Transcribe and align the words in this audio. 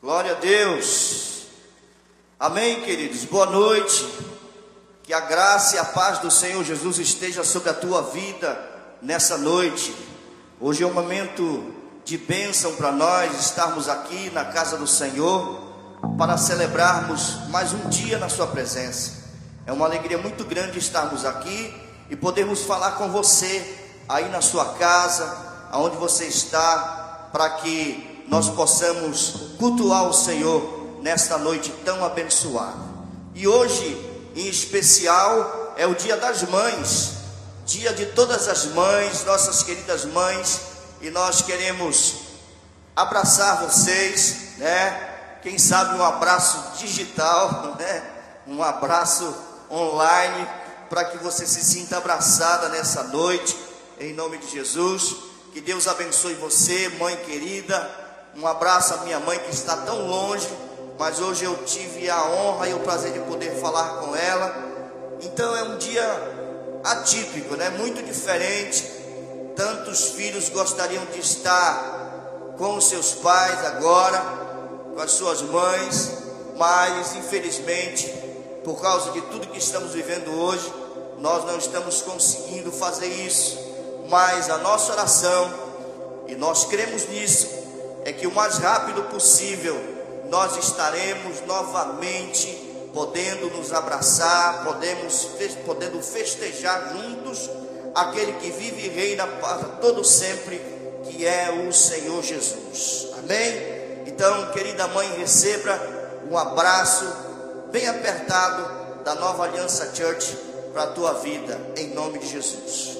Glória 0.00 0.32
a 0.32 0.34
Deus. 0.34 1.46
Amém, 2.38 2.82
queridos. 2.82 3.24
Boa 3.24 3.46
noite. 3.46 4.08
Que 5.02 5.12
a 5.12 5.18
graça 5.18 5.74
e 5.74 5.78
a 5.80 5.84
paz 5.84 6.20
do 6.20 6.30
Senhor 6.30 6.62
Jesus 6.62 6.98
esteja 6.98 7.42
sobre 7.42 7.70
a 7.70 7.74
tua 7.74 8.02
vida 8.02 8.56
nessa 9.02 9.36
noite. 9.36 9.92
Hoje 10.60 10.84
é 10.84 10.86
um 10.86 10.94
momento 10.94 11.74
de 12.04 12.16
bênção 12.16 12.76
para 12.76 12.92
nós 12.92 13.36
estarmos 13.40 13.88
aqui 13.88 14.30
na 14.30 14.44
casa 14.44 14.76
do 14.76 14.86
Senhor 14.86 15.60
para 16.16 16.36
celebrarmos 16.36 17.48
mais 17.48 17.72
um 17.72 17.88
dia 17.88 18.16
na 18.16 18.28
Sua 18.28 18.46
presença. 18.46 19.23
É 19.66 19.72
uma 19.72 19.86
alegria 19.86 20.18
muito 20.18 20.44
grande 20.44 20.78
estarmos 20.78 21.24
aqui 21.24 21.74
e 22.10 22.16
podermos 22.16 22.62
falar 22.64 22.92
com 22.92 23.10
você 23.10 23.78
aí 24.06 24.28
na 24.28 24.42
sua 24.42 24.74
casa, 24.74 25.36
aonde 25.70 25.96
você 25.96 26.26
está, 26.26 27.28
para 27.32 27.48
que 27.50 28.24
nós 28.28 28.50
possamos 28.50 29.54
cultuar 29.58 30.04
o 30.04 30.12
Senhor 30.12 30.98
nesta 31.00 31.38
noite 31.38 31.70
tão 31.84 32.04
abençoada. 32.04 32.94
E 33.34 33.48
hoje, 33.48 34.30
em 34.36 34.46
especial, 34.46 35.74
é 35.76 35.86
o 35.86 35.94
Dia 35.94 36.16
das 36.16 36.42
Mães, 36.42 37.12
dia 37.64 37.92
de 37.94 38.06
todas 38.06 38.48
as 38.48 38.66
mães, 38.66 39.24
nossas 39.24 39.62
queridas 39.62 40.04
mães, 40.04 40.60
e 41.00 41.10
nós 41.10 41.40
queremos 41.40 42.16
abraçar 42.94 43.64
vocês, 43.64 44.58
né? 44.58 45.38
Quem 45.42 45.58
sabe 45.58 45.96
um 45.96 46.04
abraço 46.04 46.78
digital, 46.78 47.76
né? 47.80 48.02
Um 48.46 48.62
abraço 48.62 49.34
online 49.74 50.46
para 50.88 51.04
que 51.06 51.18
você 51.18 51.46
se 51.46 51.64
sinta 51.64 51.96
abraçada 51.96 52.68
nessa 52.68 53.02
noite, 53.04 53.56
em 53.98 54.12
nome 54.12 54.38
de 54.38 54.48
Jesus. 54.48 55.16
Que 55.52 55.60
Deus 55.60 55.88
abençoe 55.88 56.34
você, 56.34 56.88
mãe 57.00 57.16
querida. 57.16 57.90
Um 58.36 58.46
abraço 58.46 58.94
à 58.94 58.96
minha 58.98 59.20
mãe 59.20 59.38
que 59.38 59.50
está 59.50 59.76
tão 59.78 60.06
longe, 60.06 60.48
mas 60.98 61.20
hoje 61.20 61.44
eu 61.44 61.56
tive 61.64 62.10
a 62.10 62.24
honra 62.24 62.68
e 62.68 62.74
o 62.74 62.80
prazer 62.80 63.12
de 63.12 63.20
poder 63.20 63.60
falar 63.60 64.00
com 64.00 64.14
ela. 64.14 64.54
Então 65.20 65.56
é 65.56 65.62
um 65.62 65.78
dia 65.78 66.04
atípico, 66.84 67.56
né? 67.56 67.70
Muito 67.70 68.02
diferente. 68.02 68.84
Tantos 69.56 70.10
filhos 70.10 70.48
gostariam 70.48 71.04
de 71.06 71.20
estar 71.20 72.54
com 72.58 72.80
seus 72.80 73.14
pais 73.14 73.64
agora, 73.66 74.20
com 74.94 75.00
as 75.00 75.12
suas 75.12 75.42
mães, 75.42 76.12
mas 76.56 77.14
infelizmente 77.16 78.23
por 78.64 78.80
causa 78.80 79.12
de 79.12 79.20
tudo 79.20 79.48
que 79.48 79.58
estamos 79.58 79.92
vivendo 79.92 80.30
hoje, 80.40 80.72
nós 81.18 81.44
não 81.44 81.58
estamos 81.58 82.02
conseguindo 82.02 82.72
fazer 82.72 83.06
isso. 83.06 83.58
Mas 84.08 84.48
a 84.50 84.58
nossa 84.58 84.92
oração, 84.92 85.52
e 86.26 86.34
nós 86.34 86.64
cremos 86.64 87.06
nisso, 87.08 87.48
é 88.04 88.12
que 88.12 88.26
o 88.26 88.34
mais 88.34 88.58
rápido 88.58 89.02
possível 89.04 89.78
nós 90.30 90.56
estaremos 90.56 91.42
novamente 91.46 92.64
podendo 92.94 93.50
nos 93.50 93.72
abraçar, 93.72 94.64
podemos, 94.64 95.28
podendo 95.66 96.00
festejar 96.00 96.92
juntos 96.92 97.50
aquele 97.94 98.32
que 98.34 98.50
vive 98.50 98.86
e 98.86 98.88
reina 98.88 99.26
para 99.26 99.64
todo 99.80 100.04
sempre, 100.04 100.60
que 101.04 101.26
é 101.26 101.66
o 101.68 101.72
Senhor 101.72 102.22
Jesus. 102.22 103.08
Amém? 103.18 103.74
Então, 104.06 104.50
querida 104.52 104.86
mãe, 104.88 105.08
receba 105.18 105.78
um 106.30 106.38
abraço 106.38 107.04
bem 107.74 107.88
apertado 107.88 109.02
da 109.02 109.16
Nova 109.16 109.42
Aliança 109.42 109.92
Church 109.92 110.38
para 110.72 110.84
a 110.84 110.86
tua 110.92 111.14
vida, 111.14 111.60
em 111.76 111.88
nome 111.88 112.20
de 112.20 112.28
Jesus. 112.28 112.96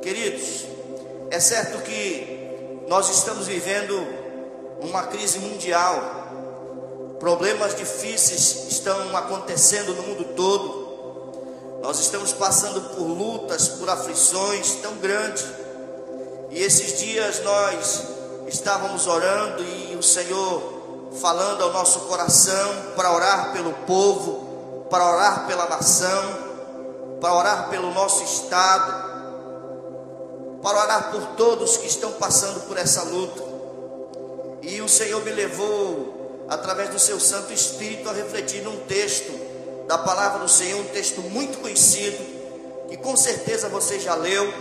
Queridos, 0.00 0.66
é 1.32 1.40
certo 1.40 1.82
que 1.82 2.84
nós 2.86 3.10
estamos 3.10 3.48
vivendo 3.48 4.06
uma 4.80 5.02
crise 5.08 5.40
mundial, 5.40 7.16
problemas 7.18 7.74
difíceis 7.74 8.68
estão 8.70 9.16
acontecendo 9.16 9.92
no 9.94 10.02
mundo 10.04 10.24
todo, 10.36 11.80
nós 11.82 11.98
estamos 11.98 12.32
passando 12.32 12.94
por 12.94 13.02
lutas, 13.02 13.66
por 13.66 13.90
aflições 13.90 14.76
tão 14.76 14.94
grandes, 14.98 15.44
e 16.50 16.62
esses 16.62 17.00
dias 17.00 17.42
nós 17.42 18.02
estávamos 18.46 19.08
orando 19.08 19.64
e 19.64 19.96
o 19.96 20.02
Senhor 20.04 20.73
falando 21.20 21.62
ao 21.62 21.72
nosso 21.72 22.00
coração 22.00 22.92
para 22.96 23.12
orar 23.12 23.52
pelo 23.52 23.72
povo, 23.86 24.86
para 24.90 25.06
orar 25.12 25.46
pela 25.46 25.68
nação, 25.68 26.38
para 27.20 27.34
orar 27.34 27.68
pelo 27.68 27.92
nosso 27.92 28.22
estado, 28.24 29.04
para 30.62 30.78
orar 30.80 31.10
por 31.10 31.22
todos 31.36 31.76
que 31.76 31.86
estão 31.86 32.12
passando 32.12 32.60
por 32.66 32.76
essa 32.76 33.02
luta. 33.02 33.42
E 34.62 34.80
o 34.80 34.88
Senhor 34.88 35.22
me 35.24 35.30
levou, 35.30 36.46
através 36.48 36.90
do 36.90 36.98
seu 36.98 37.20
Santo 37.20 37.52
Espírito, 37.52 38.08
a 38.08 38.12
refletir 38.12 38.62
num 38.62 38.80
texto 38.80 39.32
da 39.86 39.98
palavra 39.98 40.40
do 40.40 40.48
Senhor, 40.48 40.80
um 40.80 40.88
texto 40.88 41.20
muito 41.20 41.58
conhecido, 41.58 42.18
que 42.88 42.96
com 42.96 43.16
certeza 43.16 43.68
você 43.68 44.00
já 44.00 44.14
leu, 44.14 44.52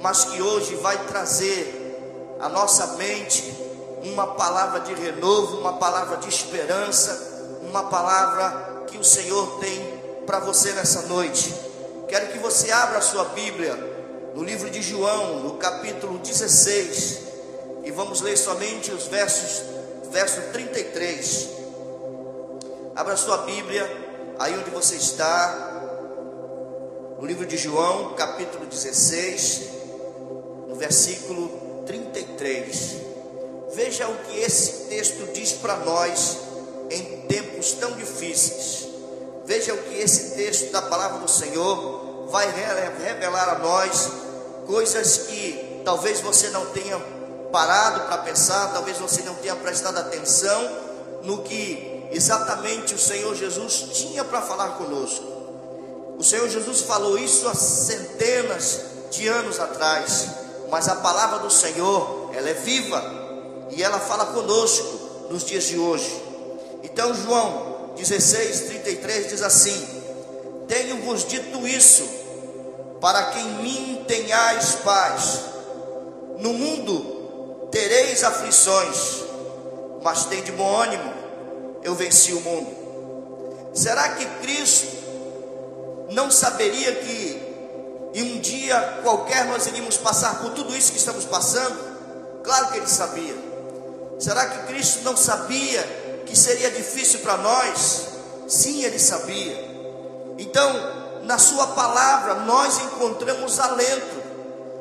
mas 0.00 0.24
que 0.24 0.40
hoje 0.40 0.76
vai 0.76 0.96
trazer 1.06 2.36
à 2.40 2.48
nossa 2.48 2.86
mente 2.96 3.69
uma 4.02 4.28
palavra 4.28 4.80
de 4.80 4.94
renovo, 4.94 5.58
uma 5.58 5.74
palavra 5.74 6.16
de 6.18 6.28
esperança, 6.28 7.58
uma 7.62 7.84
palavra 7.84 8.84
que 8.86 8.98
o 8.98 9.04
Senhor 9.04 9.58
tem 9.60 10.00
para 10.26 10.40
você 10.40 10.72
nessa 10.72 11.02
noite. 11.02 11.54
Quero 12.08 12.32
que 12.32 12.38
você 12.38 12.70
abra 12.70 12.98
a 12.98 13.02
sua 13.02 13.24
Bíblia 13.26 13.74
no 14.34 14.42
livro 14.42 14.70
de 14.70 14.80
João, 14.80 15.40
no 15.40 15.54
capítulo 15.54 16.18
16, 16.18 17.20
e 17.84 17.90
vamos 17.90 18.20
ler 18.20 18.36
somente 18.36 18.90
os 18.92 19.06
versos, 19.06 19.62
verso 20.10 20.40
33. 20.52 21.48
Abra 22.94 23.14
a 23.14 23.16
sua 23.16 23.38
Bíblia 23.38 23.88
aí 24.38 24.58
onde 24.58 24.70
você 24.70 24.96
está, 24.96 25.68
no 27.18 27.26
livro 27.26 27.44
de 27.44 27.58
João, 27.58 28.14
capítulo 28.14 28.64
16, 28.64 29.70
no 30.68 30.74
versículo 30.74 31.82
33. 31.86 33.09
Veja 33.72 34.08
o 34.08 34.16
que 34.24 34.40
esse 34.40 34.88
texto 34.88 35.32
diz 35.32 35.52
para 35.52 35.76
nós 35.76 36.38
em 36.90 37.20
tempos 37.28 37.72
tão 37.72 37.92
difíceis. 37.92 38.88
Veja 39.44 39.74
o 39.74 39.78
que 39.78 39.96
esse 39.96 40.34
texto 40.34 40.72
da 40.72 40.82
palavra 40.82 41.18
do 41.18 41.30
Senhor 41.30 42.26
vai 42.30 42.46
revelar 42.98 43.48
a 43.48 43.58
nós 43.58 44.10
coisas 44.66 45.18
que 45.28 45.82
talvez 45.84 46.20
você 46.20 46.48
não 46.50 46.66
tenha 46.66 46.98
parado 47.52 48.06
para 48.06 48.18
pensar, 48.18 48.72
talvez 48.72 48.98
você 48.98 49.22
não 49.22 49.34
tenha 49.36 49.56
prestado 49.56 49.98
atenção 49.98 50.70
no 51.22 51.42
que 51.42 52.08
exatamente 52.10 52.94
o 52.94 52.98
Senhor 52.98 53.34
Jesus 53.34 53.86
tinha 53.92 54.24
para 54.24 54.42
falar 54.42 54.70
conosco. 54.70 55.24
O 56.18 56.24
Senhor 56.24 56.48
Jesus 56.48 56.82
falou 56.82 57.16
isso 57.18 57.48
há 57.48 57.54
centenas 57.54 58.80
de 59.10 59.28
anos 59.28 59.58
atrás, 59.58 60.26
mas 60.70 60.88
a 60.88 60.96
palavra 60.96 61.38
do 61.38 61.50
Senhor, 61.50 62.30
ela 62.34 62.48
é 62.48 62.54
viva 62.54 63.19
e 63.70 63.82
ela 63.82 63.98
fala 63.98 64.26
conosco 64.26 65.28
nos 65.30 65.44
dias 65.44 65.64
de 65.64 65.78
hoje. 65.78 66.22
Então, 66.82 67.14
João 67.14 67.92
16, 67.96 68.60
33 68.62 69.28
diz 69.28 69.42
assim: 69.42 69.86
Tenho-vos 70.66 71.24
dito 71.24 71.66
isso, 71.66 72.08
para 73.00 73.24
que 73.26 73.38
em 73.38 73.62
mim 73.62 74.04
tenhais 74.06 74.76
paz. 74.76 75.40
No 76.38 76.54
mundo 76.54 77.68
tereis 77.70 78.24
aflições, 78.24 79.24
mas 80.02 80.24
tem 80.24 80.42
de 80.42 80.52
bom 80.52 80.76
ânimo, 80.76 81.12
eu 81.82 81.94
venci 81.94 82.32
o 82.32 82.40
mundo. 82.40 82.80
Será 83.74 84.08
que 84.10 84.26
Cristo 84.40 84.88
não 86.10 86.30
saberia 86.30 86.96
que 86.96 87.50
em 88.14 88.36
um 88.36 88.40
dia 88.40 89.00
qualquer 89.02 89.44
nós 89.46 89.66
iríamos 89.66 89.96
passar 89.96 90.40
por 90.40 90.50
tudo 90.52 90.74
isso 90.74 90.92
que 90.92 90.98
estamos 90.98 91.24
passando? 91.24 91.78
Claro 92.42 92.72
que 92.72 92.78
ele 92.78 92.86
sabia. 92.86 93.49
Será 94.20 94.46
que 94.46 94.66
Cristo 94.66 95.00
não 95.02 95.16
sabia 95.16 95.82
que 96.26 96.36
seria 96.36 96.70
difícil 96.70 97.20
para 97.20 97.38
nós? 97.38 98.08
Sim, 98.46 98.84
ele 98.84 98.98
sabia. 98.98 99.56
Então, 100.36 101.22
na 101.24 101.38
Sua 101.38 101.68
palavra, 101.68 102.34
nós 102.34 102.78
encontramos 102.80 103.58
alento, 103.58 104.22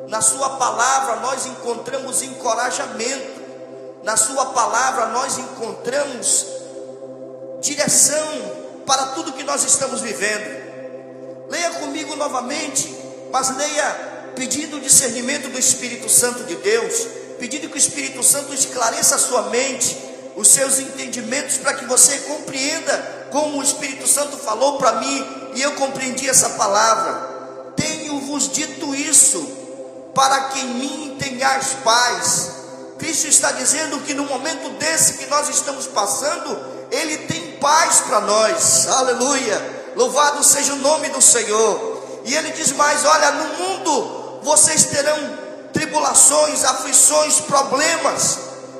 na 0.09 0.19
Sua 0.19 0.57
palavra, 0.57 1.21
nós 1.21 1.45
encontramos 1.45 2.21
encorajamento, 2.21 3.39
na 4.03 4.18
Sua 4.18 4.47
palavra, 4.47 5.07
nós 5.07 5.38
encontramos 5.38 6.45
direção 7.62 8.27
para 8.85 9.07
tudo 9.07 9.33
que 9.33 9.44
nós 9.44 9.63
estamos 9.63 10.01
vivendo. 10.01 11.47
Leia 11.50 11.71
comigo 11.75 12.13
novamente, 12.18 12.94
mas 13.31 13.56
leia 13.56 14.31
pedindo 14.35 14.77
o 14.77 14.81
discernimento 14.81 15.50
do 15.50 15.57
Espírito 15.57 16.09
Santo 16.09 16.44
de 16.44 16.56
Deus 16.56 17.19
pedindo 17.39 17.69
que 17.69 17.75
o 17.75 17.77
Espírito 17.77 18.21
Santo 18.21 18.53
esclareça 18.53 19.15
a 19.15 19.19
sua 19.19 19.44
mente, 19.44 19.97
os 20.36 20.50
seus 20.50 20.80
entendimentos, 20.80 21.57
para 21.57 21.74
que 21.74 21.86
você 21.86 22.18
compreenda 22.19 23.27
como 23.31 23.57
o 23.57 23.63
Espírito 23.63 24.07
Santo 24.07 24.38
falou 24.38 24.77
para 24.77 24.94
mim 24.94 25.25
e 25.56 25.62
eu 25.62 25.74
compreendi 25.74 26.30
essa 26.30 26.50
palavra. 26.51 27.74
tenho-vos 27.75 28.51
dito 28.51 28.94
isso, 28.94 29.39
para 30.13 30.50
que 30.50 30.59
em 30.59 30.74
mim 30.74 31.18
tenhais 31.18 31.77
paz. 31.83 32.51
Cristo 32.97 33.27
está 33.27 33.53
dizendo 33.53 34.01
que 34.01 34.13
no 34.13 34.25
momento 34.25 34.69
desse 34.77 35.13
que 35.13 35.25
nós 35.27 35.47
estamos 35.47 35.88
passando, 35.88 36.59
Ele 36.92 37.18
tem 37.19 37.53
paz 37.53 38.01
para 38.01 38.19
nós, 38.19 38.88
aleluia. 38.88 39.80
Louvado 39.95 40.44
seja 40.44 40.74
o 40.74 40.77
nome 40.77 41.07
do 41.09 41.21
Senhor. 41.21 42.21
E 42.25 42.35
Ele 42.35 42.51
diz 42.51 42.74
mais: 42.74 43.06
Olha, 43.06 43.31
no 43.31 43.53
mundo 43.57 44.39
vocês 44.44 44.85
terão 44.85 45.48
tribulações, 45.89 46.63
aflições, 46.63 47.39
problemas, 47.41 48.38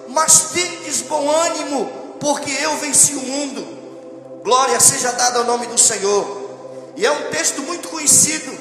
mas 0.10 0.52
tendes 0.54 1.02
bom 1.02 1.30
ânimo, 1.30 2.18
porque 2.20 2.52
eu 2.52 2.78
venci 2.78 3.14
o 3.16 3.22
mundo. 3.22 4.42
Glória 4.44 4.80
seja 4.80 5.12
dada 5.14 5.40
ao 5.40 5.46
nome 5.46 5.66
do 5.68 5.78
Senhor. 5.78 6.94
E 6.96 7.06
é 7.06 7.12
um 7.12 7.30
texto 7.32 7.62
muito 7.64 7.90
conhecido 7.90 8.52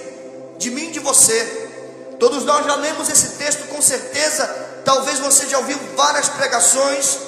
de 0.56 0.70
mim 0.70 0.88
e 0.88 0.92
de 0.92 1.00
você. 1.00 1.68
Todos 2.18 2.44
nós 2.44 2.64
já 2.64 2.74
lemos 2.76 3.08
esse 3.08 3.36
texto 3.36 3.68
com 3.68 3.82
certeza. 3.82 4.46
Talvez 4.84 5.18
você 5.18 5.46
já 5.46 5.58
ouviu 5.58 5.78
várias 5.94 6.28
pregações, 6.30 7.18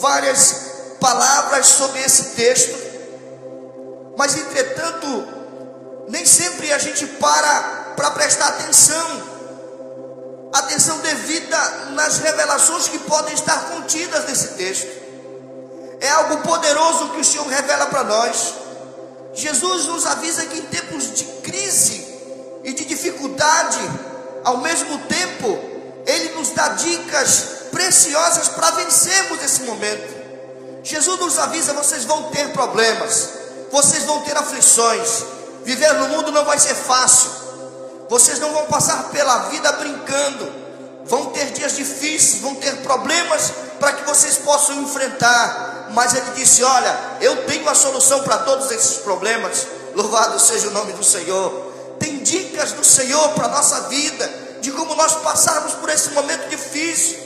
várias 0.00 0.96
palavras 0.98 1.66
sobre 1.66 2.00
esse 2.00 2.36
texto. 2.36 2.74
Mas 4.16 4.34
entretanto, 4.34 5.28
nem 6.08 6.24
sempre 6.24 6.72
a 6.72 6.78
gente 6.78 7.06
para 7.06 7.84
para 7.96 8.10
prestar 8.10 8.48
atenção. 8.48 9.35
Atenção 10.52 10.98
devida 11.00 11.58
nas 11.92 12.18
revelações 12.18 12.88
que 12.88 12.98
podem 13.00 13.34
estar 13.34 13.70
contidas 13.70 14.26
nesse 14.26 14.48
texto. 14.54 14.88
É 16.00 16.08
algo 16.10 16.38
poderoso 16.38 17.10
que 17.10 17.20
o 17.20 17.24
Senhor 17.24 17.46
revela 17.46 17.86
para 17.86 18.04
nós. 18.04 18.54
Jesus 19.34 19.86
nos 19.86 20.06
avisa 20.06 20.46
que 20.46 20.58
em 20.58 20.62
tempos 20.62 21.14
de 21.14 21.24
crise 21.42 22.06
e 22.64 22.72
de 22.72 22.84
dificuldade, 22.84 23.78
ao 24.44 24.58
mesmo 24.58 24.98
tempo, 25.06 25.58
Ele 26.06 26.30
nos 26.30 26.50
dá 26.50 26.68
dicas 26.68 27.56
preciosas 27.70 28.48
para 28.48 28.70
vencermos 28.72 29.42
esse 29.42 29.62
momento. 29.62 30.16
Jesus 30.82 31.18
nos 31.20 31.38
avisa: 31.38 31.72
vocês 31.74 32.04
vão 32.04 32.30
ter 32.30 32.52
problemas, 32.52 33.30
vocês 33.70 34.04
vão 34.04 34.22
ter 34.22 34.36
aflições, 34.36 35.24
viver 35.64 35.92
no 35.94 36.08
mundo 36.08 36.30
não 36.32 36.44
vai 36.44 36.58
ser 36.58 36.74
fácil, 36.74 37.30
vocês 38.08 38.38
não 38.38 38.52
vão 38.52 38.66
passar 38.66 39.10
pela 39.10 39.48
vida 39.48 39.72
brincando, 39.72 40.52
vão 41.04 41.26
ter 41.26 41.52
dias 41.52 41.76
difíceis, 41.76 42.40
vão 42.40 42.54
ter 42.56 42.76
problemas 42.78 43.52
para 43.78 43.92
que 43.92 44.04
vocês 44.04 44.38
possam 44.38 44.82
enfrentar 44.82 45.76
mas 45.90 46.14
ele 46.14 46.30
disse: 46.34 46.62
Olha, 46.62 46.98
eu 47.20 47.44
tenho 47.44 47.68
a 47.68 47.74
solução 47.74 48.22
para 48.22 48.38
todos 48.38 48.70
esses 48.70 48.98
problemas. 48.98 49.66
Louvado 49.94 50.38
seja 50.38 50.68
o 50.68 50.72
nome 50.72 50.92
do 50.92 51.04
Senhor. 51.04 51.72
Tem 51.98 52.18
dicas 52.18 52.72
do 52.72 52.84
Senhor 52.84 53.30
para 53.30 53.46
a 53.46 53.50
nossa 53.50 53.82
vida, 53.88 54.30
de 54.60 54.70
como 54.72 54.94
nós 54.94 55.14
passarmos 55.16 55.74
por 55.74 55.88
esse 55.88 56.10
momento 56.10 56.48
difícil. 56.48 57.18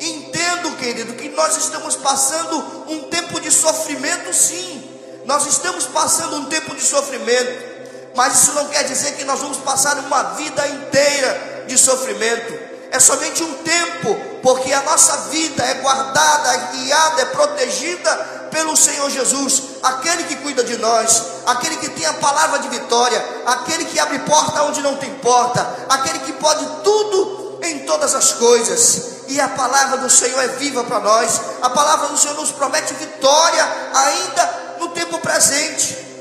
Entendo, 0.00 0.76
querido, 0.76 1.14
que 1.14 1.28
nós 1.30 1.56
estamos 1.56 1.96
passando 1.96 2.56
um 2.88 3.04
tempo 3.04 3.40
de 3.40 3.50
sofrimento, 3.50 4.32
sim. 4.32 4.90
Nós 5.24 5.46
estamos 5.46 5.86
passando 5.86 6.36
um 6.36 6.44
tempo 6.46 6.74
de 6.74 6.82
sofrimento, 6.82 7.73
mas 8.14 8.42
isso 8.42 8.52
não 8.52 8.68
quer 8.68 8.84
dizer 8.84 9.12
que 9.12 9.24
nós 9.24 9.40
vamos 9.40 9.58
passar 9.58 9.96
uma 9.98 10.22
vida 10.34 10.66
inteira 10.66 11.64
de 11.66 11.76
sofrimento 11.78 12.74
é 12.94 13.00
somente 13.00 13.42
um 13.42 13.54
tempo, 13.54 14.14
porque 14.40 14.72
a 14.72 14.80
nossa 14.82 15.28
vida 15.28 15.64
é 15.64 15.74
guardada, 15.74 16.54
é 16.54 16.58
guiada, 16.76 17.22
é 17.22 17.24
protegida 17.24 18.14
pelo 18.52 18.76
Senhor 18.76 19.10
Jesus, 19.10 19.62
aquele 19.82 20.22
que 20.22 20.36
cuida 20.36 20.62
de 20.62 20.76
nós, 20.76 21.24
aquele 21.44 21.76
que 21.78 21.88
tem 21.88 22.06
a 22.06 22.14
palavra 22.14 22.60
de 22.60 22.68
vitória, 22.68 23.20
aquele 23.46 23.86
que 23.86 23.98
abre 23.98 24.20
porta 24.20 24.62
onde 24.62 24.80
não 24.80 24.96
tem 24.96 25.12
porta, 25.14 25.68
aquele 25.88 26.20
que 26.20 26.34
pode 26.34 26.64
tudo 26.84 27.58
em 27.64 27.80
todas 27.80 28.14
as 28.14 28.34
coisas. 28.34 29.24
E 29.26 29.40
a 29.40 29.48
palavra 29.48 29.96
do 29.96 30.08
Senhor 30.08 30.40
é 30.40 30.48
viva 30.48 30.84
para 30.84 31.00
nós. 31.00 31.40
A 31.62 31.70
palavra 31.70 32.08
do 32.08 32.16
Senhor 32.16 32.36
nos 32.36 32.52
promete 32.52 32.94
vitória 32.94 33.68
ainda 33.92 34.76
no 34.78 34.88
tempo 34.90 35.18
presente. 35.18 36.13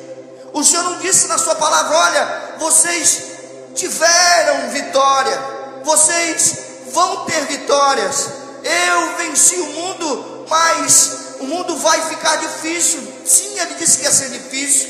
O 0.53 0.63
Senhor 0.63 0.83
não 0.83 0.99
disse 0.99 1.27
na 1.27 1.37
sua 1.37 1.55
palavra: 1.55 1.97
olha, 1.97 2.55
vocês 2.59 3.23
tiveram 3.75 4.69
vitória 4.69 5.53
vocês 5.83 6.55
vão 6.91 7.25
ter 7.25 7.45
vitórias. 7.45 8.27
Eu 8.63 9.17
venci 9.17 9.55
o 9.55 9.65
mundo, 9.67 10.45
mas 10.49 11.11
o 11.39 11.45
mundo 11.45 11.77
vai 11.77 12.01
ficar 12.09 12.37
difícil. 12.37 13.01
Sim, 13.25 13.59
ele 13.59 13.75
disse 13.75 13.97
que 13.97 14.03
ia 14.05 14.11
ser 14.11 14.29
difícil, 14.29 14.89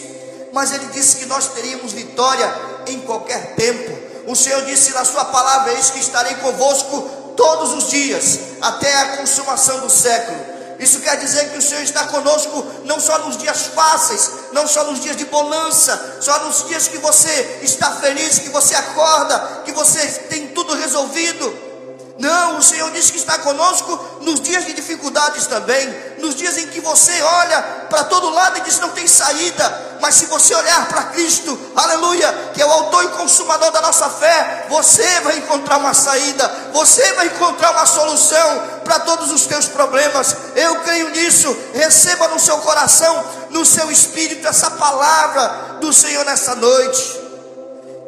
mas 0.54 0.72
ele 0.72 0.86
disse 0.88 1.18
que 1.18 1.26
nós 1.26 1.48
teríamos 1.50 1.92
vitória 1.92 2.54
em 2.88 3.00
qualquer 3.02 3.56
tempo. 3.56 3.92
O 4.28 4.36
Senhor 4.36 4.64
disse 4.66 4.94
na 4.94 5.04
sua 5.04 5.26
palavra: 5.26 5.74
Eis 5.74 5.90
que 5.90 6.00
estarei 6.00 6.36
convosco 6.36 7.02
todos 7.36 7.74
os 7.74 7.90
dias, 7.90 8.40
até 8.62 8.94
a 8.96 9.18
consumação 9.18 9.80
do 9.82 9.90
século. 9.90 10.53
Isso 10.84 11.00
quer 11.00 11.16
dizer 11.18 11.50
que 11.52 11.58
o 11.58 11.62
Senhor 11.62 11.82
está 11.82 12.08
conosco 12.08 12.66
não 12.84 13.00
só 13.00 13.18
nos 13.20 13.38
dias 13.38 13.68
fáceis, 13.68 14.32
não 14.52 14.68
só 14.68 14.84
nos 14.84 15.00
dias 15.00 15.16
de 15.16 15.24
bonança, 15.26 16.18
só 16.20 16.44
nos 16.44 16.68
dias 16.68 16.90
que 16.90 16.98
você 16.98 17.60
está 17.62 17.90
feliz, 17.92 18.40
que 18.40 18.50
você 18.50 18.76
acorda, 18.76 19.62
que 19.64 19.72
você 19.72 20.06
tem 20.30 20.50
tudo 20.50 20.76
resolvido. 20.76 21.73
Não, 22.18 22.60
o 22.60 22.64
Senhor 22.64 22.92
diz 22.92 23.10
que 23.10 23.18
está 23.18 23.40
conosco 23.40 24.20
nos 24.22 24.40
dias 24.40 24.66
de 24.66 24.74
dificuldades 24.74 25.48
também, 25.48 25.88
nos 26.20 26.36
dias 26.36 26.58
em 26.60 26.68
que 26.68 26.80
você 26.80 27.20
olha 27.22 27.62
para 27.90 28.04
todo 28.04 28.30
lado 28.30 28.60
e 28.60 28.62
diz 28.62 28.80
não 28.80 28.90
tem 28.90 29.08
saída, 29.08 29.98
mas 30.00 30.16
se 30.16 30.28
você 30.28 30.54
olhar 30.54 30.88
para 30.88 31.06
Cristo, 31.06 31.58
aleluia, 31.76 32.52
que 32.54 32.62
é 32.62 32.66
o 32.66 32.72
autor 32.72 33.06
e 33.06 33.08
consumador 33.10 33.72
da 33.72 33.82
nossa 33.82 34.10
fé, 34.10 34.68
você 34.70 35.22
vai 35.22 35.38
encontrar 35.38 35.78
uma 35.78 35.94
saída, 35.94 36.48
você 36.72 37.14
vai 37.14 37.28
encontrar 37.28 37.72
uma 37.72 37.86
solução 37.86 38.74
para 38.84 39.00
todos 39.00 39.32
os 39.32 39.46
teus 39.46 39.66
problemas. 39.68 40.36
Eu 40.56 40.82
creio 40.82 41.10
nisso. 41.10 41.56
Receba 41.74 42.28
no 42.28 42.40
seu 42.40 42.58
coração, 42.60 43.24
no 43.50 43.66
seu 43.66 43.90
espírito, 43.90 44.48
essa 44.48 44.72
palavra 44.72 45.78
do 45.80 45.94
Senhor 45.94 46.26
nessa 46.26 46.54
noite. 46.56 47.22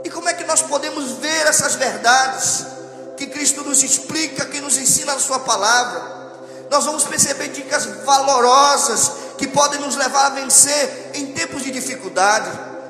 E 0.04 0.10
como 0.10 0.30
é 0.30 0.34
que 0.34 0.44
nós 0.44 0.62
podemos 0.62 1.14
ver 1.14 1.48
essas 1.48 1.76
verdades? 1.76 2.75
Que 3.18 3.28
Cristo 3.28 3.64
nos 3.64 3.84
explica, 3.84 4.46
que 4.46 4.62
nos 4.62 4.78
ensina 4.78 5.14
a 5.14 5.20
Sua 5.20 5.40
palavra. 5.40 6.16
Nós 6.70 6.86
vamos 6.86 7.04
perceber 7.04 7.50
dicas 7.50 7.86
valorosas 8.04 9.12
que 9.38 9.48
podem 9.48 9.80
nos 9.80 9.96
levar 9.96 10.28
a 10.28 10.30
vencer 10.30 11.12
em 11.14 11.28
tempos 11.28 11.64
de 11.64 11.72
dificuldade, 11.72 12.50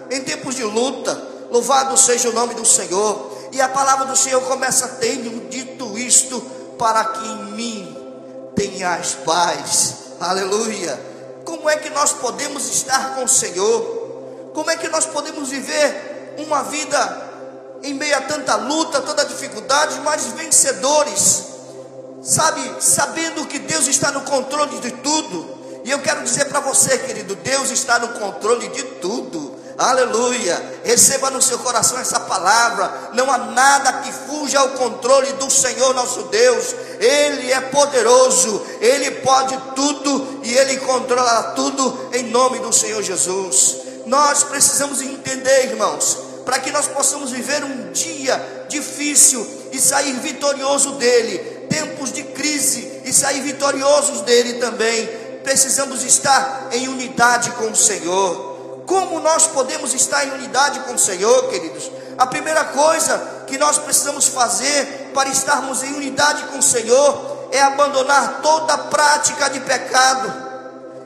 em 0.10 0.22
tempos 0.22 0.56
de 0.56 0.64
luta. 0.64 1.16
Louvado 1.52 1.98
seja 1.98 2.30
o 2.30 2.34
nome 2.34 2.54
do 2.54 2.66
Senhor. 2.66 3.34
E 3.52 3.62
a 3.62 3.70
palavra 3.70 4.06
do 4.06 4.16
Senhor 4.16 4.42
começa: 4.42 4.88
Tenho 5.00 5.48
dito 5.50 5.98
isto 5.98 6.42
para 6.78 7.06
que 7.06 7.26
em 7.26 7.46
mim 7.52 7.98
tenhas 8.56 9.14
paz. 9.26 9.96
Aleluia. 10.20 11.00
Como 11.44 11.70
é 11.70 11.78
que 11.78 11.90
nós 11.90 12.14
podemos 12.14 12.68
estar 12.68 13.16
com 13.16 13.26
o 13.26 13.30
Senhor? 13.30 14.52
Como 14.54 14.72
é 14.72 14.78
que 14.78 14.88
nós 14.88 15.06
podemos 15.06 15.50
viver 15.50 16.36
uma 16.38 16.64
vida 16.64 17.25
em 17.86 17.94
meio 17.94 18.18
a 18.18 18.22
tanta 18.22 18.56
luta, 18.56 19.02
tanta 19.02 19.26
dificuldade, 19.26 20.00
mas 20.02 20.26
vencedores, 20.28 21.46
sabe, 22.22 22.62
sabendo 22.80 23.46
que 23.46 23.60
Deus 23.60 23.88
está 23.88 24.12
no 24.12 24.22
controle 24.22 24.80
de 24.80 24.92
tudo. 24.92 25.56
E 25.84 25.92
eu 25.92 26.00
quero 26.00 26.24
dizer 26.24 26.46
para 26.46 26.60
você, 26.62 26.98
querido, 26.98 27.36
Deus 27.36 27.70
está 27.70 28.00
no 28.00 28.10
controle 28.20 28.68
de 28.70 28.84
tudo. 28.84 29.54
Aleluia. 29.78 30.80
Receba 30.84 31.30
no 31.30 31.40
seu 31.40 31.60
coração 31.60 32.00
essa 32.00 32.20
palavra. 32.22 33.12
Não 33.14 33.30
há 33.32 33.38
nada 33.38 34.02
que 34.02 34.12
fuja 34.12 34.60
ao 34.60 34.70
controle 34.70 35.32
do 35.34 35.52
Senhor 35.52 35.94
nosso 35.94 36.24
Deus. 36.24 36.74
Ele 37.00 37.52
é 37.52 37.62
poderoso, 37.62 38.66
ele 38.82 39.12
pode 39.22 39.56
tudo 39.76 40.40
e 40.44 40.58
ele 40.58 40.78
controla 40.78 41.54
tudo 41.56 42.10
em 42.14 42.24
nome 42.32 42.58
do 42.60 42.74
Senhor 42.74 43.04
Jesus. 43.04 43.78
Nós 44.08 44.44
precisamos 44.44 45.02
entender, 45.02 45.66
irmãos, 45.66 46.18
para 46.46 46.60
que 46.60 46.72
nós 46.72 46.88
possamos 46.88 47.32
viver 47.32 47.64
um 47.64 47.92
dia 47.92 48.66
difícil 48.70 49.46
e 49.72 49.80
sair 49.80 50.14
vitorioso 50.20 50.92
dele, 50.92 51.40
tempos 51.68 52.14
de 52.14 52.24
crise 52.24 53.02
e 53.04 53.12
sair 53.12 53.42
vitoriosos 53.42 54.22
dele 54.22 54.54
também. 54.54 55.08
Precisamos 55.44 56.04
estar 56.04 56.70
em 56.72 56.88
unidade 56.88 57.52
com 57.52 57.72
o 57.72 57.76
Senhor. 57.76 58.84
Como 58.86 59.20
nós 59.20 59.48
podemos 59.48 59.94
estar 59.94 60.26
em 60.26 60.32
unidade 60.32 60.80
com 60.82 60.94
o 60.94 61.00
Senhor, 61.00 61.50
queridos? 61.50 61.92
A 62.18 62.28
primeira 62.28 62.64
coisa 62.66 63.44
que 63.48 63.58
nós 63.58 63.80
precisamos 63.80 64.28
fazer 64.28 65.12
para 65.14 65.30
estarmos 65.30 65.84
em 65.84 65.94
unidade 65.94 66.44
com 66.44 66.60
o 66.60 66.64
Senhor 66.64 67.48
é 67.52 67.62
abandonar 67.62 68.42
toda 68.42 68.78
prática 68.78 69.50
de 69.50 69.60
pecado 69.62 70.34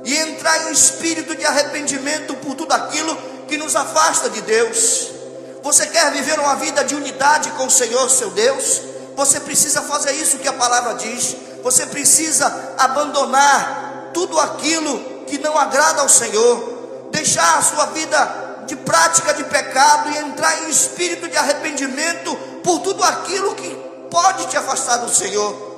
e 0.04 0.16
entrar 0.16 0.64
em 0.64 0.66
um 0.68 0.72
espírito 0.72 1.36
de 1.36 1.46
arrependimento 1.46 2.36
por 2.36 2.56
tudo 2.56 2.74
aquilo 2.74 3.16
que 3.48 3.58
nos 3.58 3.76
afasta 3.76 4.30
de 4.30 4.42
Deus. 4.42 5.19
Você 5.62 5.88
quer 5.88 6.12
viver 6.12 6.40
uma 6.40 6.56
vida 6.56 6.84
de 6.84 6.96
unidade 6.96 7.52
com 7.52 7.66
o 7.66 7.72
Senhor, 7.72 8.10
seu 8.10 8.30
Deus? 8.32 8.82
Você 9.16 9.40
precisa 9.40 9.82
fazer 9.82 10.14
isso 10.14 10.38
que 10.38 10.48
a 10.48 10.54
palavra 10.54 10.94
diz. 10.94 11.36
Você 11.64 11.86
precisa 11.86 12.74
abandonar 12.78 14.12
tudo 14.14 14.40
aquilo 14.40 15.00
que 15.28 15.38
não 15.38 15.58
agrada 15.58 16.02
ao 16.02 16.10
Senhor, 16.10 17.10
deixar 17.12 17.58
a 17.58 17.62
sua 17.62 17.86
vida 17.88 18.50
de 18.66 18.76
prática 18.76 19.34
de 19.34 19.44
pecado 19.44 20.12
e 20.12 20.18
entrar 20.18 20.64
em 20.64 20.70
espírito 20.70 21.28
de 21.28 21.36
arrependimento 21.36 22.36
por 22.64 22.80
tudo 22.80 23.04
aquilo 23.04 23.56
que 23.56 23.70
pode 24.10 24.48
te 24.48 24.58
afastar 24.58 24.98
do 24.98 25.14
Senhor. 25.14 25.70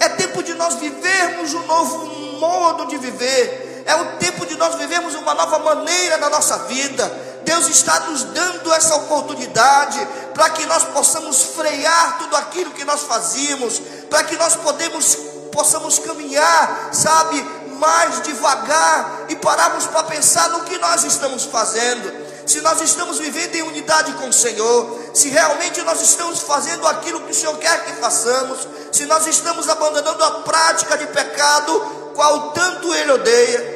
É 0.00 0.08
tempo 0.08 0.42
de 0.42 0.54
nós 0.54 0.74
vivermos 0.74 1.54
um 1.54 1.66
novo 1.66 2.06
modo 2.38 2.86
de 2.86 2.98
viver. 2.98 3.84
É 3.86 3.94
o 3.94 4.16
tempo 4.16 4.46
de 4.46 4.56
nós 4.56 4.74
vivermos 4.76 5.14
uma 5.14 5.34
nova 5.34 5.58
maneira 5.58 6.16
na 6.16 6.30
nossa 6.30 6.58
vida. 6.60 7.33
Deus 7.44 7.68
está 7.68 8.00
nos 8.00 8.24
dando 8.24 8.72
essa 8.72 8.96
oportunidade 8.96 10.06
para 10.34 10.50
que 10.50 10.66
nós 10.66 10.84
possamos 10.84 11.42
frear 11.42 12.18
tudo 12.18 12.36
aquilo 12.36 12.72
que 12.72 12.84
nós 12.84 13.02
fazíamos, 13.02 13.80
para 14.10 14.24
que 14.24 14.36
nós 14.36 14.56
podemos, 14.56 15.16
possamos 15.52 15.98
caminhar, 15.98 16.90
sabe, 16.92 17.40
mais 17.78 18.22
devagar 18.22 19.26
e 19.28 19.36
pararmos 19.36 19.86
para 19.86 20.04
pensar 20.04 20.48
no 20.50 20.64
que 20.64 20.78
nós 20.78 21.04
estamos 21.04 21.44
fazendo. 21.44 22.24
Se 22.46 22.60
nós 22.60 22.80
estamos 22.80 23.18
vivendo 23.18 23.54
em 23.54 23.62
unidade 23.62 24.12
com 24.14 24.28
o 24.28 24.32
Senhor, 24.32 25.00
se 25.14 25.28
realmente 25.28 25.80
nós 25.82 26.00
estamos 26.00 26.40
fazendo 26.40 26.86
aquilo 26.86 27.20
que 27.20 27.32
o 27.32 27.34
Senhor 27.34 27.56
quer 27.58 27.84
que 27.84 27.92
façamos, 27.94 28.66
se 28.92 29.06
nós 29.06 29.26
estamos 29.26 29.68
abandonando 29.68 30.22
a 30.22 30.30
prática 30.42 30.96
de 30.98 31.06
pecado, 31.06 32.12
qual 32.14 32.52
tanto 32.52 32.92
Ele 32.94 33.12
odeia. 33.12 33.73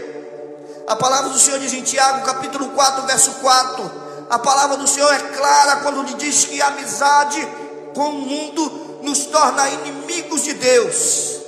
A 0.89 0.97
palavra 0.97 1.29
do 1.29 1.39
Senhor 1.39 1.61
diz 1.61 1.75
em 1.75 1.83
Tiago, 1.83 2.25
capítulo 2.25 2.71
4, 2.71 3.03
verso 3.07 3.31
4. 3.43 3.91
A 4.31 4.39
palavra 4.39 4.79
do 4.79 4.89
Senhor 4.89 5.13
é 5.13 5.19
clara 5.19 5.77
quando 5.83 6.03
lhe 6.03 6.15
diz 6.15 6.47
que 6.47 6.63
a 6.63 6.69
amizade 6.69 7.47
com 7.95 8.09
o 8.09 8.13
mundo 8.13 9.01
nos 9.03 9.27
torna 9.27 9.69
inimigos 9.69 10.45
de 10.45 10.55
Deus. 10.55 11.41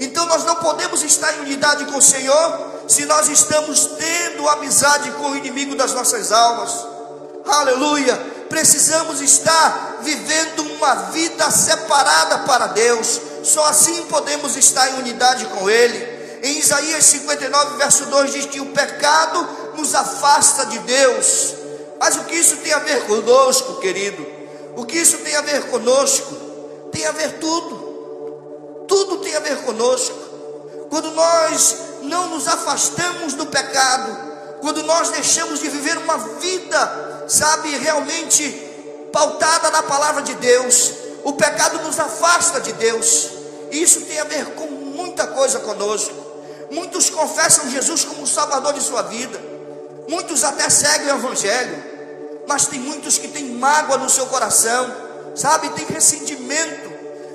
Então 0.00 0.26
nós 0.26 0.44
não 0.44 0.56
podemos 0.56 1.04
estar 1.04 1.32
em 1.34 1.40
unidade 1.42 1.84
com 1.84 1.98
o 1.98 2.02
Senhor 2.02 2.70
se 2.88 3.04
nós 3.04 3.28
estamos 3.28 3.90
tendo 3.96 4.48
amizade 4.48 5.12
com 5.12 5.30
o 5.30 5.36
inimigo 5.36 5.76
das 5.76 5.94
nossas 5.94 6.32
almas. 6.32 6.84
Aleluia! 7.46 8.16
Precisamos 8.48 9.20
estar 9.20 9.98
vivendo 10.02 10.62
uma 10.62 10.94
vida 11.12 11.48
separada 11.52 12.38
para 12.38 12.66
Deus. 12.66 13.20
Só 13.44 13.64
assim 13.66 14.06
podemos 14.06 14.56
estar 14.56 14.90
em 14.90 14.98
unidade 14.98 15.44
com 15.46 15.70
Ele. 15.70 16.09
Em 16.42 16.58
Isaías 16.58 17.04
59, 17.04 17.76
verso 17.76 18.06
2 18.06 18.32
diz 18.32 18.46
que 18.46 18.60
o 18.60 18.66
pecado 18.66 19.48
nos 19.76 19.94
afasta 19.94 20.66
de 20.66 20.78
Deus. 20.80 21.54
Mas 21.98 22.16
o 22.16 22.24
que 22.24 22.34
isso 22.34 22.56
tem 22.58 22.72
a 22.72 22.78
ver 22.78 23.06
conosco, 23.06 23.80
querido? 23.80 24.26
O 24.76 24.84
que 24.84 24.98
isso 24.98 25.18
tem 25.18 25.36
a 25.36 25.42
ver 25.42 25.64
conosco? 25.70 26.34
Tem 26.90 27.06
a 27.06 27.12
ver 27.12 27.38
tudo 27.38 27.90
tudo 28.90 29.18
tem 29.18 29.36
a 29.36 29.40
ver 29.40 29.56
conosco. 29.58 30.18
Quando 30.90 31.12
nós 31.12 31.76
não 32.02 32.30
nos 32.30 32.48
afastamos 32.48 33.34
do 33.34 33.46
pecado, 33.46 34.58
quando 34.60 34.82
nós 34.82 35.10
deixamos 35.10 35.60
de 35.60 35.68
viver 35.68 35.96
uma 35.98 36.18
vida, 36.18 37.24
sabe, 37.28 37.70
realmente 37.76 38.50
pautada 39.12 39.70
na 39.70 39.84
palavra 39.84 40.22
de 40.22 40.34
Deus, 40.34 40.92
o 41.22 41.32
pecado 41.34 41.78
nos 41.84 42.00
afasta 42.00 42.60
de 42.60 42.72
Deus. 42.72 43.30
Isso 43.70 44.00
tem 44.02 44.18
a 44.18 44.24
ver 44.24 44.44
com 44.56 44.66
muita 44.66 45.28
coisa 45.28 45.60
conosco. 45.60 46.29
Muitos 46.70 47.10
confessam 47.10 47.70
Jesus 47.70 48.04
como 48.04 48.22
o 48.22 48.26
Salvador 48.26 48.72
de 48.72 48.82
sua 48.82 49.02
vida. 49.02 49.40
Muitos 50.08 50.44
até 50.44 50.68
seguem 50.68 51.08
o 51.08 51.16
Evangelho. 51.16 51.90
Mas 52.46 52.66
tem 52.66 52.80
muitos 52.80 53.18
que 53.18 53.28
têm 53.28 53.44
mágoa 53.50 53.98
no 53.98 54.08
seu 54.08 54.26
coração, 54.26 54.92
sabe? 55.34 55.68
Tem 55.70 55.84
ressentimento 55.86 56.90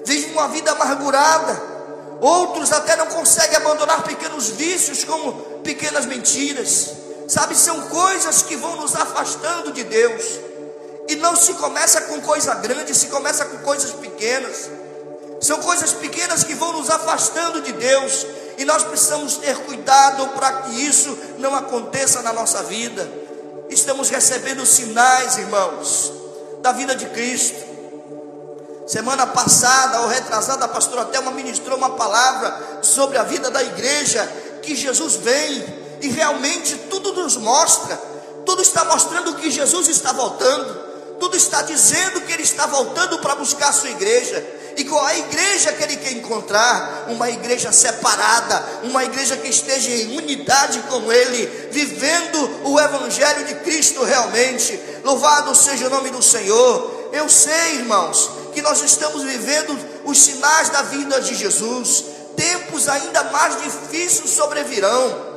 vivem 0.06 0.32
uma 0.32 0.48
vida 0.48 0.72
amargurada. 0.72 1.76
Outros 2.22 2.72
até 2.72 2.96
não 2.96 3.08
conseguem 3.08 3.58
abandonar 3.58 4.04
pequenos 4.04 4.50
vícios, 4.50 5.04
como 5.04 5.34
pequenas 5.64 6.06
mentiras. 6.06 6.92
Sabe, 7.28 7.56
são 7.56 7.82
coisas 7.82 8.44
que 8.44 8.56
vão 8.56 8.78
nos 8.78 8.96
afastando 8.96 9.72
de 9.74 9.84
Deus. 9.84 10.24
E 11.08 11.16
não 11.16 11.36
se 11.36 11.54
começa 11.56 12.02
com 12.02 12.22
coisa 12.22 12.54
grande, 12.56 12.96
se 12.96 13.08
começa 13.08 13.46
com 13.46 13.58
coisas 13.58 13.92
pequenas. 13.92 14.70
São 15.42 15.60
coisas 15.60 15.92
pequenas 15.94 16.44
que 16.44 16.54
vão 16.54 16.74
nos 16.74 16.90
afastando 16.90 17.62
de 17.62 17.74
Deus. 17.74 18.26
E 18.58 18.66
nós 18.66 18.84
precisamos 18.84 19.38
ter 19.38 19.56
cuidado 19.58 20.28
para 20.30 20.52
que 20.62 20.82
isso 20.82 21.18
não 21.38 21.54
aconteça 21.56 22.22
na 22.22 22.32
nossa 22.32 22.64
vida. 22.64 23.10
Estamos 23.70 24.10
recebendo 24.10 24.66
sinais, 24.66 25.38
irmãos, 25.38 26.14
da 26.62 26.72
vida 26.72 26.96
de 26.96 27.06
Cristo. 27.08 27.76
Semana 28.88 29.26
passada, 29.28 30.02
ou 30.02 30.08
retrasada, 30.08 30.66
a 30.66 30.68
pastora 30.68 31.06
Thelma 31.06 31.32
ministrou 31.32 31.78
uma 31.78 31.92
palavra 31.92 32.80
sobre 32.84 33.18
a 33.18 33.24
vida 33.24 33.50
da 33.50 33.64
igreja, 33.64 34.24
que 34.62 34.76
Jesus 34.76 35.16
vem, 35.16 35.66
e 36.02 36.08
realmente 36.10 36.76
tudo 36.90 37.14
nos 37.14 37.36
mostra, 37.36 38.00
tudo 38.46 38.62
está 38.62 38.86
mostrando 38.86 39.36
que 39.36 39.50
Jesus 39.50 39.88
está 39.88 40.12
voltando, 40.12 40.86
tudo 41.20 41.36
está 41.36 41.64
dizendo 41.64 42.22
que 42.22 42.34
Ele 42.34 42.44
está 42.44 42.68
voltando 42.68 43.18
para 43.20 43.36
buscar 43.36 43.70
a 43.70 43.74
sua 43.74 43.90
igreja, 43.90 44.46
e 44.78 44.84
qual 44.84 45.04
a 45.06 45.18
igreja 45.18 45.72
que 45.72 45.84
Ele 45.84 45.96
quer 45.96 46.12
encontrar? 46.12 47.06
Uma 47.08 47.30
igreja 47.30 47.72
separada, 47.72 48.64
uma 48.84 49.04
igreja 49.04 49.38
que 49.38 49.48
esteja 49.48 49.90
em 49.90 50.18
unidade 50.18 50.80
com 50.90 51.12
Ele, 51.12 51.70
vivendo 51.72 52.62
o 52.66 52.80
Evangelho 52.80 53.46
de 53.46 53.56
Cristo 53.56 54.04
realmente. 54.04 54.78
Louvado 55.04 55.56
seja 55.56 55.88
o 55.88 55.90
nome 55.90 56.10
do 56.10 56.22
Senhor. 56.22 57.10
Eu 57.14 57.30
sei, 57.30 57.76
irmãos, 57.76 58.30
que 58.54 58.62
nós 58.62 58.82
estamos 58.82 59.24
vivendo 59.24 59.78
os 60.04 60.22
sinais 60.22 60.70
da 60.70 60.82
vinda 60.82 61.22
de 61.22 61.36
Jesus. 61.36 62.04
Tempos 62.36 62.90
ainda 62.90 63.24
mais 63.26 63.62
difíceis 63.62 64.30
sobrevirão. 64.32 65.36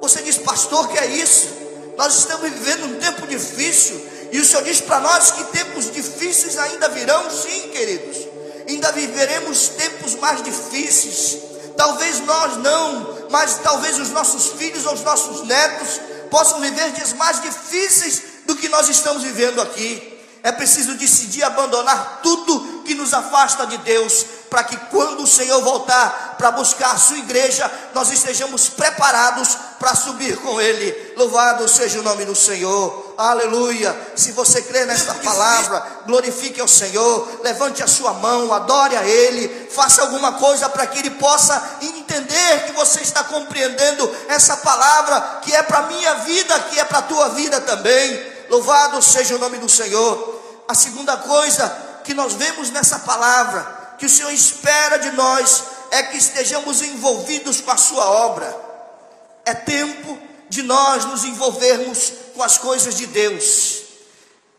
Você 0.00 0.22
diz, 0.22 0.38
pastor, 0.38 0.88
que 0.88 0.98
é 0.98 1.06
isso? 1.06 1.48
Nós 1.96 2.18
estamos 2.18 2.50
vivendo 2.50 2.86
um 2.86 2.98
tempo 2.98 3.26
difícil. 3.26 4.00
E 4.32 4.40
o 4.40 4.44
Senhor 4.46 4.64
diz 4.64 4.80
para 4.80 4.98
nós 4.98 5.30
que 5.32 5.44
tempos 5.44 5.92
difíceis 5.92 6.56
ainda 6.56 6.88
virão, 6.88 7.30
sim, 7.30 7.68
queridos. 7.68 8.31
Ainda 8.72 8.90
viveremos 8.92 9.68
tempos 9.68 10.14
mais 10.14 10.42
difíceis. 10.42 11.38
Talvez 11.76 12.20
nós 12.20 12.56
não, 12.56 13.28
mas 13.30 13.58
talvez 13.62 13.98
os 13.98 14.08
nossos 14.10 14.58
filhos 14.58 14.86
ou 14.86 14.94
os 14.94 15.02
nossos 15.02 15.46
netos 15.46 16.00
possam 16.30 16.58
viver 16.60 16.90
dias 16.92 17.12
mais 17.12 17.40
difíceis 17.42 18.22
do 18.46 18.56
que 18.56 18.68
nós 18.70 18.88
estamos 18.88 19.22
vivendo 19.22 19.60
aqui. 19.60 20.10
É 20.42 20.50
preciso 20.50 20.94
decidir 20.94 21.44
abandonar 21.44 22.20
tudo 22.22 22.82
que 22.84 22.94
nos 22.94 23.12
afasta 23.12 23.66
de 23.66 23.76
Deus, 23.78 24.24
para 24.50 24.64
que 24.64 24.76
quando 24.90 25.22
o 25.22 25.26
Senhor 25.26 25.60
voltar 25.62 26.36
para 26.38 26.50
buscar 26.50 26.92
a 26.92 26.98
sua 26.98 27.18
igreja, 27.18 27.70
nós 27.94 28.10
estejamos 28.10 28.70
preparados 28.70 29.56
para 29.78 29.94
subir 29.94 30.36
com 30.38 30.60
Ele. 30.60 31.14
Louvado 31.16 31.68
seja 31.68 32.00
o 32.00 32.02
nome 32.02 32.24
do 32.24 32.34
Senhor. 32.34 33.01
Aleluia. 33.16 33.94
Se 34.16 34.32
você 34.32 34.62
crê 34.62 34.84
nesta 34.84 35.14
palavra, 35.14 35.84
glorifique 36.06 36.60
ao 36.60 36.68
Senhor, 36.68 37.40
levante 37.42 37.82
a 37.82 37.86
sua 37.86 38.14
mão, 38.14 38.52
adore 38.52 38.96
a 38.96 39.04
Ele, 39.04 39.68
faça 39.70 40.02
alguma 40.02 40.34
coisa 40.34 40.68
para 40.68 40.86
que 40.86 40.98
Ele 40.98 41.10
possa 41.10 41.78
entender 41.82 42.66
que 42.66 42.72
você 42.72 43.00
está 43.00 43.24
compreendendo 43.24 44.10
essa 44.28 44.56
palavra 44.58 45.40
que 45.42 45.54
é 45.54 45.62
para 45.62 45.78
a 45.78 45.86
minha 45.86 46.14
vida, 46.16 46.58
que 46.70 46.78
é 46.78 46.84
para 46.84 46.98
a 46.98 47.02
tua 47.02 47.28
vida 47.30 47.60
também. 47.60 48.32
Louvado 48.48 49.00
seja 49.02 49.36
o 49.36 49.38
nome 49.38 49.58
do 49.58 49.68
Senhor. 49.68 50.40
A 50.68 50.74
segunda 50.74 51.16
coisa 51.18 51.68
que 52.04 52.14
nós 52.14 52.34
vemos 52.34 52.70
nessa 52.70 52.98
palavra, 53.00 53.94
que 53.98 54.06
o 54.06 54.10
Senhor 54.10 54.32
espera 54.32 54.98
de 54.98 55.10
nós, 55.12 55.64
é 55.90 56.02
que 56.02 56.16
estejamos 56.16 56.80
envolvidos 56.82 57.60
com 57.60 57.70
a 57.70 57.76
Sua 57.76 58.04
obra. 58.04 58.54
É 59.44 59.54
tempo 59.54 60.18
de 60.52 60.62
nós 60.62 61.06
nos 61.06 61.24
envolvermos 61.24 62.12
com 62.34 62.42
as 62.42 62.58
coisas 62.58 62.94
de 62.94 63.06
Deus. 63.06 63.84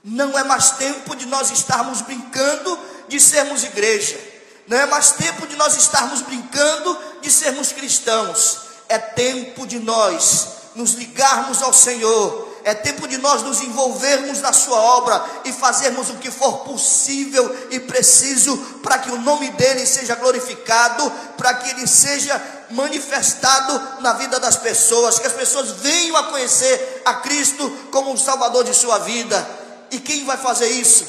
Não 0.04 0.38
é 0.38 0.44
mais 0.44 0.72
tempo 0.72 1.16
de 1.16 1.28
nós 1.28 1.52
estarmos 1.52 2.02
brincando 2.02 2.80
de 3.08 3.20
sermos 3.20 3.64
igreja. 3.64 4.20
Não 4.68 4.76
é 4.76 4.88
mais 4.88 5.12
tempo 5.12 5.46
de 5.46 5.56
nós 5.56 5.78
estarmos 5.78 6.22
brincando 6.22 6.98
de 7.22 7.30
sermos 7.30 7.72
cristãos. 7.72 8.62
É 8.90 8.98
tempo 8.98 9.68
de 9.68 9.78
nós 9.78 10.48
nos 10.74 10.94
ligarmos 10.94 11.62
ao 11.62 11.72
Senhor 11.72 12.52
é 12.64 12.74
tempo 12.74 13.08
de 13.08 13.18
nós 13.18 13.42
nos 13.42 13.62
envolvermos 13.62 14.40
na 14.40 14.54
Sua 14.54 14.80
obra 14.80 15.24
e 15.46 15.52
fazermos 15.52 16.10
o 16.10 16.16
que 16.16 16.32
for 16.32 16.60
possível 16.60 17.68
e 17.70 17.80
preciso 17.80 18.56
para 18.82 18.98
que 18.98 19.12
o 19.12 19.20
nome 19.20 19.50
dEle 19.52 19.86
seja 19.86 20.16
glorificado, 20.16 21.12
para 21.38 21.54
que 21.56 21.70
Ele 21.72 21.86
seja 21.86 22.42
manifestado 22.72 24.02
na 24.02 24.14
vida 24.14 24.40
das 24.40 24.56
pessoas, 24.56 25.20
que 25.20 25.28
as 25.28 25.34
pessoas 25.34 25.72
venham 25.72 26.16
a 26.16 26.24
conhecer 26.24 27.02
a 27.06 27.16
Cristo 27.16 27.70
como 27.92 28.14
o 28.14 28.18
Salvador 28.18 28.64
de 28.64 28.74
sua 28.74 29.00
vida. 29.00 29.48
E 29.92 30.00
quem 30.00 30.26
vai 30.26 30.38
fazer 30.38 30.68
isso? 30.68 31.06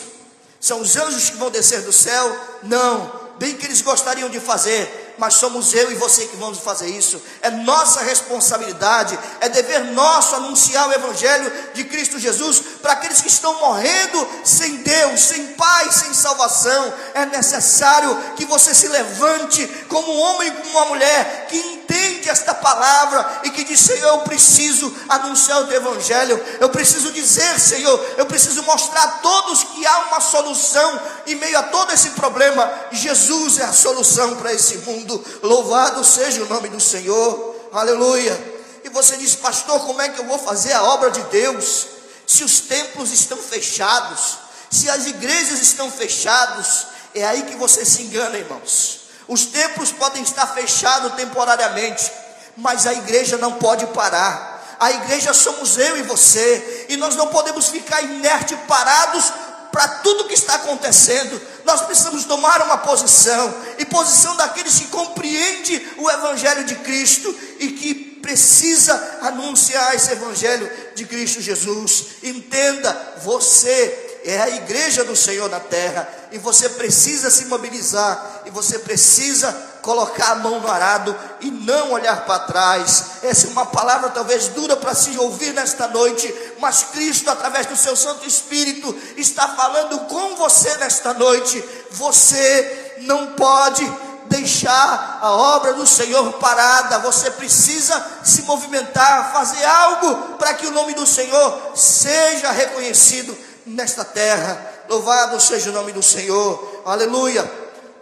São 0.60 0.80
os 0.80 0.96
anjos 0.96 1.30
que 1.30 1.36
vão 1.36 1.50
descer 1.50 1.82
do 1.82 1.92
céu? 1.92 2.36
Não, 2.62 3.20
bem 3.38 3.54
que 3.56 3.66
eles 3.66 3.82
gostariam 3.82 4.28
de 4.28 4.40
fazer, 4.40 5.03
mas 5.18 5.34
somos 5.34 5.72
eu 5.72 5.90
e 5.92 5.94
você 5.94 6.26
que 6.26 6.36
vamos 6.36 6.58
fazer 6.58 6.88
isso. 6.88 7.20
É 7.40 7.50
nossa 7.50 8.02
responsabilidade, 8.02 9.18
é 9.40 9.48
dever 9.48 9.84
nosso 9.92 10.34
anunciar 10.36 10.88
o 10.88 10.92
Evangelho 10.92 11.52
de 11.72 11.84
Cristo 11.84 12.18
Jesus 12.18 12.62
para 12.82 12.92
aqueles 12.92 13.20
que 13.20 13.28
estão 13.28 13.58
morrendo 13.60 14.28
sem 14.44 14.76
Deus, 14.78 15.20
sem 15.20 15.46
paz, 15.48 15.94
sem 15.96 16.14
salvação. 16.14 16.92
É 17.14 17.26
necessário 17.26 18.16
que 18.36 18.44
você 18.44 18.74
se 18.74 18.88
levante 18.88 19.66
como 19.88 20.12
um 20.12 20.20
homem 20.20 20.48
e 20.48 20.52
como 20.52 20.70
uma 20.70 20.86
mulher 20.86 21.46
que 21.48 21.58
entende 21.58 22.28
esta 22.28 22.54
palavra 22.54 23.40
e 23.44 23.50
que 23.50 23.64
diz: 23.64 23.80
Senhor, 23.80 24.08
eu 24.08 24.18
preciso 24.20 24.94
anunciar 25.08 25.62
o 25.62 25.66
teu 25.66 25.76
evangelho, 25.76 26.42
eu 26.60 26.68
preciso 26.68 27.12
dizer, 27.12 27.58
Senhor, 27.60 28.14
eu 28.16 28.26
preciso 28.26 28.62
mostrar 28.62 29.02
a 29.02 29.08
todos 29.18 29.62
que 29.64 29.86
há 29.86 29.98
uma 30.06 30.20
solução 30.20 31.00
em 31.26 31.34
meio 31.36 31.58
a 31.58 31.62
todo 31.64 31.92
esse 31.92 32.10
problema. 32.10 32.70
Jesus 32.90 33.58
é 33.58 33.64
a 33.64 33.72
solução 33.72 34.36
para 34.36 34.52
esse 34.52 34.78
mundo. 34.78 35.03
Louvado 35.42 36.04
seja 36.04 36.42
o 36.42 36.48
nome 36.48 36.68
do 36.68 36.80
Senhor, 36.80 37.56
aleluia. 37.72 38.54
E 38.84 38.88
você 38.88 39.16
diz, 39.16 39.34
pastor, 39.34 39.80
como 39.80 40.00
é 40.00 40.08
que 40.08 40.20
eu 40.20 40.26
vou 40.26 40.38
fazer 40.38 40.72
a 40.72 40.82
obra 40.84 41.10
de 41.10 41.22
Deus? 41.24 41.86
Se 42.26 42.44
os 42.44 42.60
templos 42.60 43.12
estão 43.12 43.38
fechados, 43.38 44.38
se 44.70 44.88
as 44.90 45.06
igrejas 45.06 45.60
estão 45.60 45.90
fechadas, 45.90 46.86
é 47.14 47.24
aí 47.24 47.42
que 47.42 47.56
você 47.56 47.84
se 47.84 48.02
engana, 48.02 48.36
irmãos. 48.36 49.00
Os 49.28 49.46
templos 49.46 49.92
podem 49.92 50.22
estar 50.22 50.46
fechados 50.48 51.14
temporariamente, 51.14 52.10
mas 52.56 52.86
a 52.86 52.92
igreja 52.92 53.38
não 53.38 53.52
pode 53.52 53.86
parar. 53.88 54.76
A 54.78 54.90
igreja 54.90 55.32
somos 55.32 55.78
eu 55.78 55.96
e 55.98 56.02
você, 56.02 56.86
e 56.88 56.96
nós 56.96 57.14
não 57.16 57.28
podemos 57.28 57.68
ficar 57.68 58.02
inerte 58.02 58.56
parados 58.68 59.32
para 59.74 59.88
tudo 59.88 60.28
que 60.28 60.34
está 60.34 60.54
acontecendo. 60.54 61.42
Nós 61.64 61.82
precisamos 61.82 62.22
tomar 62.22 62.62
uma 62.62 62.78
posição, 62.78 63.52
e 63.76 63.84
posição 63.84 64.36
daqueles 64.36 64.78
que 64.78 64.86
compreendem 64.86 65.84
o 65.96 66.08
evangelho 66.08 66.62
de 66.62 66.76
Cristo 66.76 67.34
e 67.58 67.72
que 67.72 67.92
precisa 67.92 69.18
anunciar 69.22 69.92
esse 69.96 70.12
evangelho 70.12 70.70
de 70.94 71.04
Cristo 71.04 71.40
Jesus. 71.40 72.04
Entenda, 72.22 73.14
você 73.24 74.03
é 74.24 74.40
a 74.40 74.48
igreja 74.48 75.04
do 75.04 75.14
Senhor 75.14 75.50
na 75.50 75.60
terra, 75.60 76.08
e 76.32 76.38
você 76.38 76.68
precisa 76.70 77.30
se 77.30 77.44
mobilizar, 77.44 78.42
e 78.46 78.50
você 78.50 78.78
precisa 78.78 79.52
colocar 79.82 80.30
a 80.30 80.34
mão 80.36 80.60
no 80.60 80.70
arado 80.70 81.14
e 81.42 81.50
não 81.50 81.92
olhar 81.92 82.24
para 82.24 82.38
trás. 82.40 83.04
Essa 83.22 83.46
é 83.46 83.50
uma 83.50 83.66
palavra 83.66 84.08
talvez 84.08 84.48
dura 84.48 84.76
para 84.76 84.94
se 84.94 85.16
ouvir 85.18 85.52
nesta 85.52 85.86
noite, 85.88 86.34
mas 86.58 86.84
Cristo, 86.84 87.30
através 87.30 87.66
do 87.66 87.76
seu 87.76 87.94
Santo 87.94 88.26
Espírito, 88.26 88.96
está 89.18 89.48
falando 89.48 89.98
com 90.06 90.36
você 90.36 90.74
nesta 90.78 91.12
noite. 91.12 91.62
Você 91.90 92.94
não 93.02 93.34
pode 93.34 93.86
deixar 94.26 95.18
a 95.20 95.30
obra 95.30 95.74
do 95.74 95.86
Senhor 95.86 96.32
parada, 96.34 96.98
você 97.00 97.30
precisa 97.32 98.02
se 98.24 98.40
movimentar, 98.42 99.32
fazer 99.34 99.62
algo 99.64 100.36
para 100.38 100.54
que 100.54 100.66
o 100.66 100.70
nome 100.70 100.94
do 100.94 101.06
Senhor 101.06 101.72
seja 101.74 102.50
reconhecido 102.50 103.36
nesta 103.66 104.04
terra. 104.04 104.84
Louvado 104.88 105.40
seja 105.40 105.70
o 105.70 105.72
nome 105.72 105.92
do 105.92 106.02
Senhor. 106.02 106.82
Aleluia. 106.84 107.50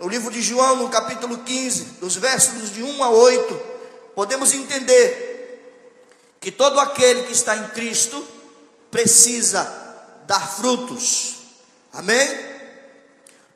No 0.01 0.09
livro 0.09 0.31
de 0.31 0.43
João, 0.43 0.77
no 0.77 0.89
capítulo 0.89 1.39
15, 1.39 1.85
dos 2.01 2.17
versos 2.17 2.73
de 2.73 2.83
1 2.83 3.05
a 3.05 3.11
8, 3.11 3.61
podemos 4.15 4.53
entender 4.53 5.33
que 6.41 6.51
todo 6.51 6.81
aquele 6.81 7.23
que 7.23 7.33
está 7.33 7.57
em 7.57 7.69
Cristo 7.69 8.27
precisa 8.91 9.63
dar 10.27 10.57
frutos. 10.57 11.37
Amém? 11.93 12.29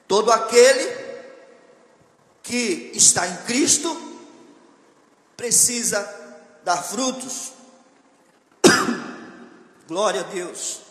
Todo 0.06 0.30
aquele 0.30 1.06
que 2.44 2.92
está 2.94 3.26
em 3.26 3.36
Cristo 3.38 4.20
precisa 5.36 5.98
dar 6.64 6.80
frutos. 6.82 7.52
Glória 9.88 10.20
a 10.20 10.24
Deus. 10.24 10.85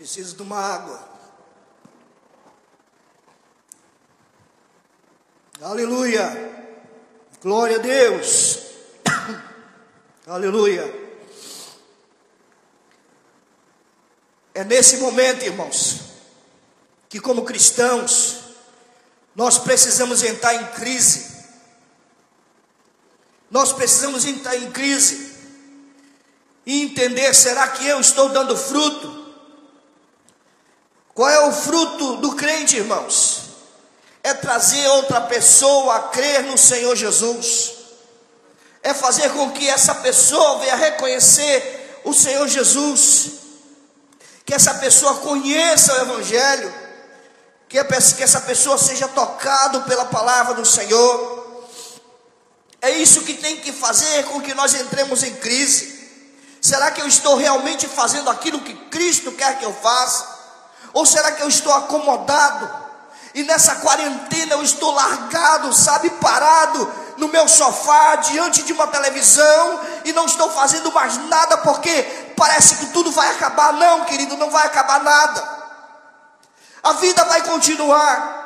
Preciso 0.00 0.34
de 0.34 0.42
uma 0.42 0.56
água. 0.56 1.06
Aleluia. 5.60 6.24
Glória 7.42 7.76
a 7.76 7.80
Deus. 7.80 8.60
Aleluia. 10.26 10.90
É 14.54 14.64
nesse 14.64 14.96
momento, 14.96 15.44
irmãos, 15.44 16.00
que 17.06 17.20
como 17.20 17.44
cristãos, 17.44 18.54
nós 19.36 19.58
precisamos 19.58 20.22
entrar 20.22 20.54
em 20.54 20.66
crise. 20.68 21.44
Nós 23.50 23.70
precisamos 23.70 24.24
entrar 24.24 24.56
em 24.56 24.72
crise 24.72 25.30
e 26.64 26.84
entender: 26.84 27.34
será 27.34 27.68
que 27.68 27.86
eu 27.86 28.00
estou 28.00 28.30
dando 28.30 28.56
fruto? 28.56 29.19
Qual 31.20 31.28
é 31.28 31.46
o 31.46 31.52
fruto 31.52 32.16
do 32.16 32.34
crente, 32.34 32.78
irmãos? 32.78 33.42
É 34.22 34.32
trazer 34.32 34.88
outra 34.88 35.20
pessoa 35.20 35.96
a 35.96 36.02
crer 36.04 36.44
no 36.44 36.56
Senhor 36.56 36.96
Jesus, 36.96 37.72
é 38.82 38.94
fazer 38.94 39.28
com 39.28 39.50
que 39.50 39.68
essa 39.68 39.96
pessoa 39.96 40.60
venha 40.60 40.76
reconhecer 40.76 42.00
o 42.06 42.14
Senhor 42.14 42.48
Jesus, 42.48 43.32
que 44.46 44.54
essa 44.54 44.72
pessoa 44.72 45.16
conheça 45.16 45.92
o 45.92 46.00
Evangelho, 46.00 46.74
que 47.68 47.76
essa 47.78 48.40
pessoa 48.40 48.78
seja 48.78 49.06
tocado 49.06 49.82
pela 49.82 50.06
palavra 50.06 50.54
do 50.54 50.64
Senhor. 50.64 51.68
É 52.80 52.92
isso 52.92 53.24
que 53.24 53.34
tem 53.34 53.58
que 53.58 53.72
fazer 53.72 54.24
com 54.24 54.40
que 54.40 54.54
nós 54.54 54.72
entremos 54.72 55.22
em 55.22 55.34
crise. 55.34 56.00
Será 56.62 56.90
que 56.90 57.02
eu 57.02 57.06
estou 57.06 57.36
realmente 57.36 57.86
fazendo 57.86 58.30
aquilo 58.30 58.62
que 58.62 58.72
Cristo 58.88 59.32
quer 59.32 59.58
que 59.58 59.66
eu 59.66 59.74
faça? 59.74 60.39
Ou 60.92 61.06
será 61.06 61.32
que 61.32 61.42
eu 61.42 61.48
estou 61.48 61.72
acomodado? 61.72 62.68
E 63.34 63.44
nessa 63.44 63.76
quarentena 63.76 64.54
eu 64.54 64.62
estou 64.62 64.92
largado, 64.92 65.72
sabe, 65.72 66.10
parado 66.10 66.92
no 67.16 67.28
meu 67.28 67.46
sofá, 67.48 68.16
diante 68.16 68.62
de 68.62 68.72
uma 68.72 68.86
televisão, 68.88 69.80
e 70.04 70.12
não 70.12 70.26
estou 70.26 70.50
fazendo 70.50 70.90
mais 70.90 71.16
nada 71.28 71.58
porque 71.58 72.02
parece 72.36 72.76
que 72.76 72.86
tudo 72.86 73.10
vai 73.12 73.30
acabar. 73.30 73.72
Não, 73.74 74.04
querido, 74.04 74.36
não 74.36 74.50
vai 74.50 74.66
acabar 74.66 75.02
nada. 75.02 75.60
A 76.82 76.94
vida 76.94 77.22
vai 77.24 77.42
continuar. 77.42 78.38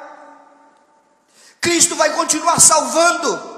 Cristo 1.61 1.97
vai 1.97 2.11
continuar 2.11 2.61
salvando. 2.61 3.55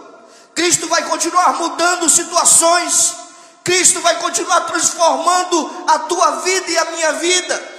Cristo 0.55 0.87
vai 0.87 1.03
continuar 1.05 1.55
mudando 1.55 2.09
situações. 2.09 3.17
Cristo 3.65 4.01
vai 4.01 4.17
continuar 4.21 4.61
transformando 4.61 5.85
a 5.89 5.99
tua 6.01 6.31
vida 6.43 6.71
e 6.71 6.79
a 6.79 6.85
minha 6.85 7.13
vida 7.15 7.76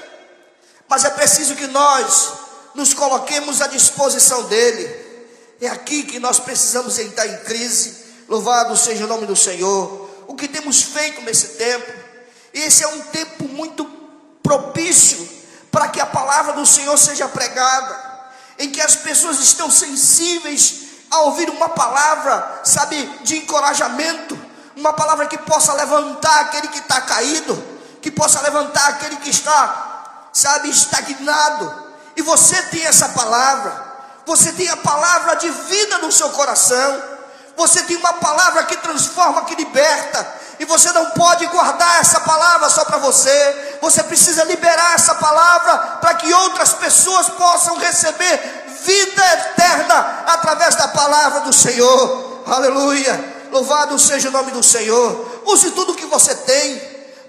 mas 0.88 1.04
é 1.04 1.10
preciso 1.10 1.56
que 1.56 1.68
nós 1.68 2.34
nos 2.74 2.94
coloquemos 2.94 3.62
à 3.62 3.68
disposição 3.68 4.44
dEle. 4.44 5.08
É 5.60 5.68
aqui 5.68 6.04
que 6.04 6.20
nós 6.20 6.40
precisamos 6.40 6.98
entrar 7.00 7.28
em 7.28 7.38
crise. 7.38 8.06
Louvado 8.30 8.78
seja 8.78 9.06
o 9.06 9.08
nome 9.08 9.26
do 9.26 9.36
Senhor. 9.36 10.10
O 10.28 10.36
que 10.36 10.48
temos 10.48 10.84
feito 10.84 11.22
nesse 11.22 11.58
tempo? 11.58 11.92
Esse 12.54 12.84
é 12.84 12.88
um 12.88 13.02
tempo 13.02 13.46
muito 13.46 13.86
propício 14.44 15.28
para 15.72 15.90
que 15.90 16.00
a 16.00 16.06
palavra 16.06 16.54
do 16.54 16.66
Senhor 16.66 16.98
seja 16.98 17.28
pregada, 17.28 18.08
em 18.58 18.70
que 18.70 18.82
as 18.82 18.96
pessoas 18.96 19.40
estão 19.40 19.70
sensíveis 19.70 20.88
a 21.10 21.20
ouvir 21.22 21.50
uma 21.50 21.70
palavra, 21.70 22.62
sabe, 22.64 23.04
de 23.24 23.38
encorajamento, 23.38 24.38
uma 24.76 24.94
palavra 24.94 25.28
que 25.28 25.38
possa 25.38 25.74
levantar 25.74 26.42
aquele 26.42 26.68
que 26.68 26.80
está 26.80 27.02
caído, 27.02 27.64
que 28.02 28.12
possa 28.12 28.42
levantar 28.42 28.88
aquele 28.90 29.18
que 29.18 29.30
está 29.30 29.87
sabe, 30.38 30.70
estagnado. 30.70 31.88
E 32.16 32.22
você 32.22 32.62
tem 32.64 32.86
essa 32.86 33.10
palavra. 33.10 33.86
Você 34.26 34.52
tem 34.52 34.70
a 34.70 34.78
palavra 34.78 35.36
de 35.36 35.50
vida 35.50 35.98
no 36.00 36.12
seu 36.12 36.30
coração. 36.30 37.02
Você 37.56 37.82
tem 37.84 37.98
uma 37.98 38.14
palavra 38.14 38.64
que 38.66 38.78
transforma, 38.78 39.46
que 39.46 39.56
liberta. 39.56 40.36
E 40.60 40.66
você 40.66 40.92
não 40.92 41.10
pode 41.12 41.46
guardar 41.48 42.02
essa 42.02 42.20
palavra 42.20 42.70
só 42.70 42.86
para 42.86 43.00
você. 43.00 43.78
Você 43.82 44.04
precisa 44.04 44.44
liberar 44.44 44.94
essa 44.94 45.16
palavra 45.16 45.78
para 46.02 46.14
que 46.16 46.32
outras 46.32 46.74
pessoas 46.74 47.30
possam 47.30 47.78
receber 47.78 48.66
vida 48.84 49.34
eterna 49.34 50.24
através 50.28 50.76
da 50.76 50.88
palavra 50.90 51.42
do 51.42 51.54
Senhor. 51.54 52.44
Aleluia. 52.46 53.38
Louvado 53.52 53.98
seja 53.98 54.30
o 54.30 54.32
nome 54.32 54.52
do 54.52 54.62
Senhor. 54.62 55.42
Use 55.46 55.72
tudo 55.72 55.96
que 55.96 56.06
você 56.06 56.36
tem. 56.36 56.80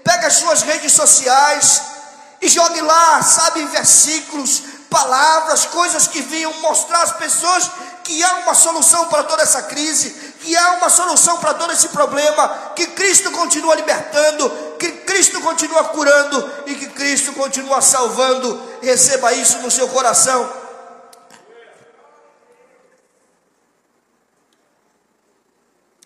Pega 0.04 0.26
as 0.26 0.34
suas 0.34 0.62
redes 0.62 0.92
sociais 0.92 1.97
e 2.40 2.48
jogue 2.48 2.80
lá, 2.80 3.22
sabe, 3.22 3.64
versículos, 3.66 4.62
palavras, 4.88 5.66
coisas 5.66 6.06
que 6.06 6.22
venham 6.22 6.52
mostrar 6.60 7.02
às 7.02 7.12
pessoas 7.12 7.70
que 8.04 8.24
há 8.24 8.36
uma 8.36 8.54
solução 8.54 9.06
para 9.08 9.24
toda 9.24 9.42
essa 9.42 9.62
crise, 9.64 10.10
que 10.40 10.56
há 10.56 10.72
uma 10.72 10.88
solução 10.88 11.38
para 11.38 11.54
todo 11.54 11.72
esse 11.72 11.88
problema, 11.88 12.72
que 12.74 12.86
Cristo 12.88 13.30
continua 13.32 13.74
libertando, 13.74 14.48
que 14.78 14.90
Cristo 14.90 15.40
continua 15.42 15.84
curando 15.84 16.52
e 16.66 16.74
que 16.74 16.86
Cristo 16.90 17.32
continua 17.34 17.82
salvando. 17.82 18.62
Receba 18.80 19.32
isso 19.34 19.58
no 19.58 19.70
seu 19.70 19.88
coração. 19.88 20.50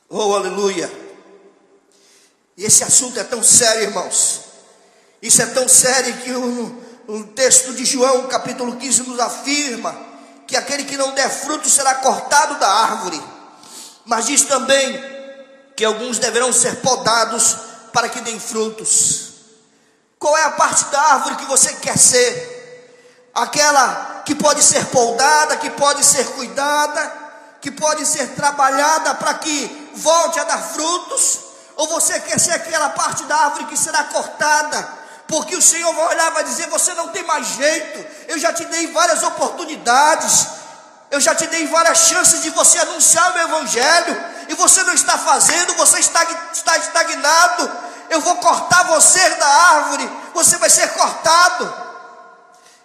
Oh, 0.09 0.35
aleluia. 0.35 0.91
E 2.57 2.65
esse 2.65 2.83
assunto 2.83 3.19
é 3.21 3.25
tão 3.25 3.43
sério, 3.43 3.85
irmãos 3.85 4.52
isso 5.23 5.41
é 5.41 5.47
tão 5.47 5.69
sério 5.69 6.17
que 6.17 6.33
o, 6.33 6.83
o 7.07 7.25
texto 7.29 7.73
de 7.75 7.85
João, 7.85 8.27
capítulo 8.27 8.75
15, 8.77 9.05
nos 9.05 9.21
afirma 9.21 9.97
que 10.49 10.57
aquele 10.57 10.83
que 10.83 10.97
não 10.97 11.15
der 11.15 11.31
fruto 11.31 11.71
será 11.71 11.95
cortado 11.95 12.59
da 12.59 12.69
árvore. 12.69 13.23
Mas 14.05 14.27
diz 14.27 14.43
também 14.43 15.01
que 15.77 15.85
alguns 15.85 16.19
deverão 16.19 16.53
ser 16.53 16.81
podados 16.81 17.57
para 17.93 18.09
que 18.09 18.21
deem 18.21 18.41
frutos. 18.41 19.31
Qual 20.19 20.37
é 20.37 20.43
a 20.43 20.51
parte 20.51 20.87
da 20.87 21.01
árvore 21.01 21.37
que 21.37 21.45
você 21.45 21.73
quer 21.75 21.97
ser? 21.97 23.31
Aquela 23.33 24.23
que 24.27 24.35
pode 24.35 24.63
ser 24.63 24.85
podada, 24.87 25.57
que 25.57 25.71
pode 25.71 26.05
ser 26.05 26.27
cuidada, 26.33 27.13
que 27.61 27.71
pode 27.71 28.05
ser 28.07 28.35
trabalhada 28.35 29.15
para 29.15 29.35
que 29.35 29.93
volte 29.95 30.41
a 30.41 30.45
dar 30.45 30.59
frutos? 30.59 31.39
Ou 31.77 31.89
você 31.89 32.19
quer 32.21 32.41
ser 32.41 32.53
aquela 32.53 32.91
parte 32.91 33.23
da 33.25 33.37
árvore 33.37 33.67
que 33.67 33.77
será 33.77 34.05
cortada? 34.05 35.02
Porque 35.33 35.57
o 35.57 35.63
Senhor 35.63 35.91
vai 35.95 36.09
olhar 36.09 36.31
e 36.31 36.35
vai 36.35 36.45
dizer: 36.45 36.69
Você 36.69 36.93
não 36.93 37.09
tem 37.09 37.23
mais 37.23 37.47
jeito, 37.57 38.07
eu 38.29 38.39
já 38.39 38.53
te 38.53 38.67
dei 38.67 38.89
várias 38.89 39.23
oportunidades, 39.23 40.47
eu 41.11 41.19
já 41.19 41.35
te 41.35 41.47
dei 41.47 41.67
várias 41.69 42.01
chances 42.01 42.43
de 42.43 42.51
você 42.51 42.79
anunciar 42.81 43.31
o 43.31 43.35
meu 43.37 43.49
Evangelho, 43.49 44.25
e 44.51 44.55
você 44.55 44.83
não 44.83 44.93
está 44.93 45.17
fazendo, 45.17 45.73
você 45.77 46.01
está, 46.01 46.23
está 46.53 46.77
estagnado. 46.77 47.73
Eu 48.11 48.21
vou 48.21 48.37
cortar 48.37 48.89
você 48.89 49.27
da 49.37 49.47
árvore, 49.47 50.11
você 50.35 50.59
vai 50.59 50.69
ser 50.69 50.89
cortado. 50.89 51.83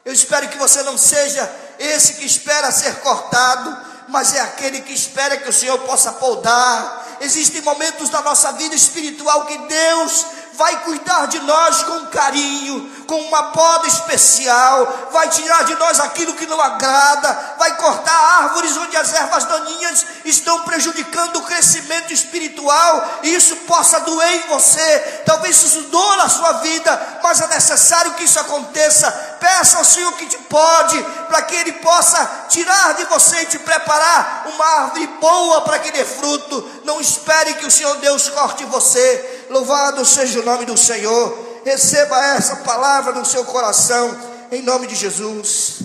Eu 0.06 0.14
espero 0.14 0.48
que 0.48 0.58
você 0.58 0.82
não 0.84 0.98
seja 0.98 1.54
esse 1.78 2.14
que 2.14 2.26
espera 2.26 2.72
ser 2.72 2.96
cortado, 3.02 3.78
mas 4.08 4.34
é 4.34 4.40
aquele 4.40 4.80
que 4.80 4.94
espera 4.94 5.36
que 5.36 5.50
o 5.50 5.54
Senhor 5.54 5.80
possa 5.80 6.14
podar. 6.14 7.18
Existem 7.20 7.62
momentos 7.62 8.10
da 8.10 8.22
nossa 8.22 8.54
vida 8.54 8.74
espiritual 8.74 9.46
que 9.48 9.58
Deus 9.58 10.26
vai 10.58 10.76
cuidar 10.84 11.28
de 11.28 11.40
nós 11.42 11.84
com 11.84 12.08
carinho, 12.08 12.92
com 13.06 13.22
uma 13.22 13.52
poda 13.52 13.88
especial, 13.88 15.10
vai 15.12 15.30
tirar 15.30 15.64
de 15.64 15.76
nós 15.76 16.00
aquilo 16.00 16.34
que 16.34 16.48
não 16.48 16.60
agrada, 16.60 17.56
vai 17.60 17.78
cortar 17.78 18.44
árvores 18.44 18.76
onde 18.76 18.98
as 18.98 19.14
ervas 19.14 19.46
daninhas 19.46 20.06
estão 20.26 20.64
prejudicando 20.64 21.38
o 21.38 21.44
crescimento 21.44 22.12
espiritual, 22.12 23.20
e 23.24 23.36
isso 23.36 23.56
possa 23.68 24.00
doer 24.00 24.46
em 24.46 24.48
você, 24.50 25.24
talvez 25.26 25.62
isso 25.62 25.84
doa 25.84 26.18
na 26.18 26.28
sua 26.28 26.54
vida, 26.54 27.20
mas 27.22 27.40
é 27.40 27.48
necessário 27.48 28.14
que 28.16 28.24
isso 28.24 28.40
aconteça. 28.40 29.12
Peça 29.40 29.78
ao 29.78 29.86
Senhor 29.86 30.12
que 30.14 30.26
te 30.26 30.38
pode, 30.40 31.02
para 31.28 31.44
que 31.44 31.56
Ele 31.56 31.74
possa 31.74 32.46
tirar 32.50 32.96
de 32.96 33.06
você 33.06 33.42
e 33.42 33.46
te 33.46 33.60
preparar 33.60 34.48
uma 34.48 34.66
árvore 34.66 35.06
boa 35.22 35.62
para 35.62 35.78
que 35.78 35.92
dê 35.92 36.04
fruto. 36.04 36.82
Não 36.84 37.00
espere 37.00 37.54
que 37.56 37.66
o 37.66 37.72
Senhor 37.72 37.96
Deus 37.98 38.30
corte 38.30 38.66
você 38.66 39.37
Louvado 39.50 40.06
seja 40.06 40.40
o 40.40 40.46
nome 40.46 40.66
do 40.66 40.78
Senhor. 40.78 41.62
Receba 41.64 42.18
essa 42.36 42.58
palavra 42.58 43.14
no 43.14 43.26
seu 43.26 43.44
coração, 43.46 44.18
em 44.52 44.62
nome 44.62 44.88
de 44.88 44.96
Jesus. 44.96 45.80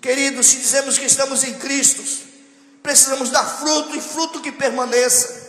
Queridos, 0.00 0.46
se 0.46 0.56
dizemos 0.56 0.98
que 0.98 1.04
estamos 1.04 1.44
em 1.44 1.54
Cristo, 1.54 2.02
precisamos 2.82 3.30
dar 3.30 3.44
fruto 3.44 3.96
e 3.96 4.00
fruto 4.00 4.40
que 4.40 4.52
permaneça. 4.52 5.46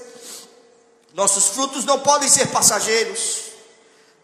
Nossos 1.14 1.48
frutos 1.48 1.86
não 1.86 2.00
podem 2.00 2.30
ser 2.30 2.48
passageiros. 2.48 3.48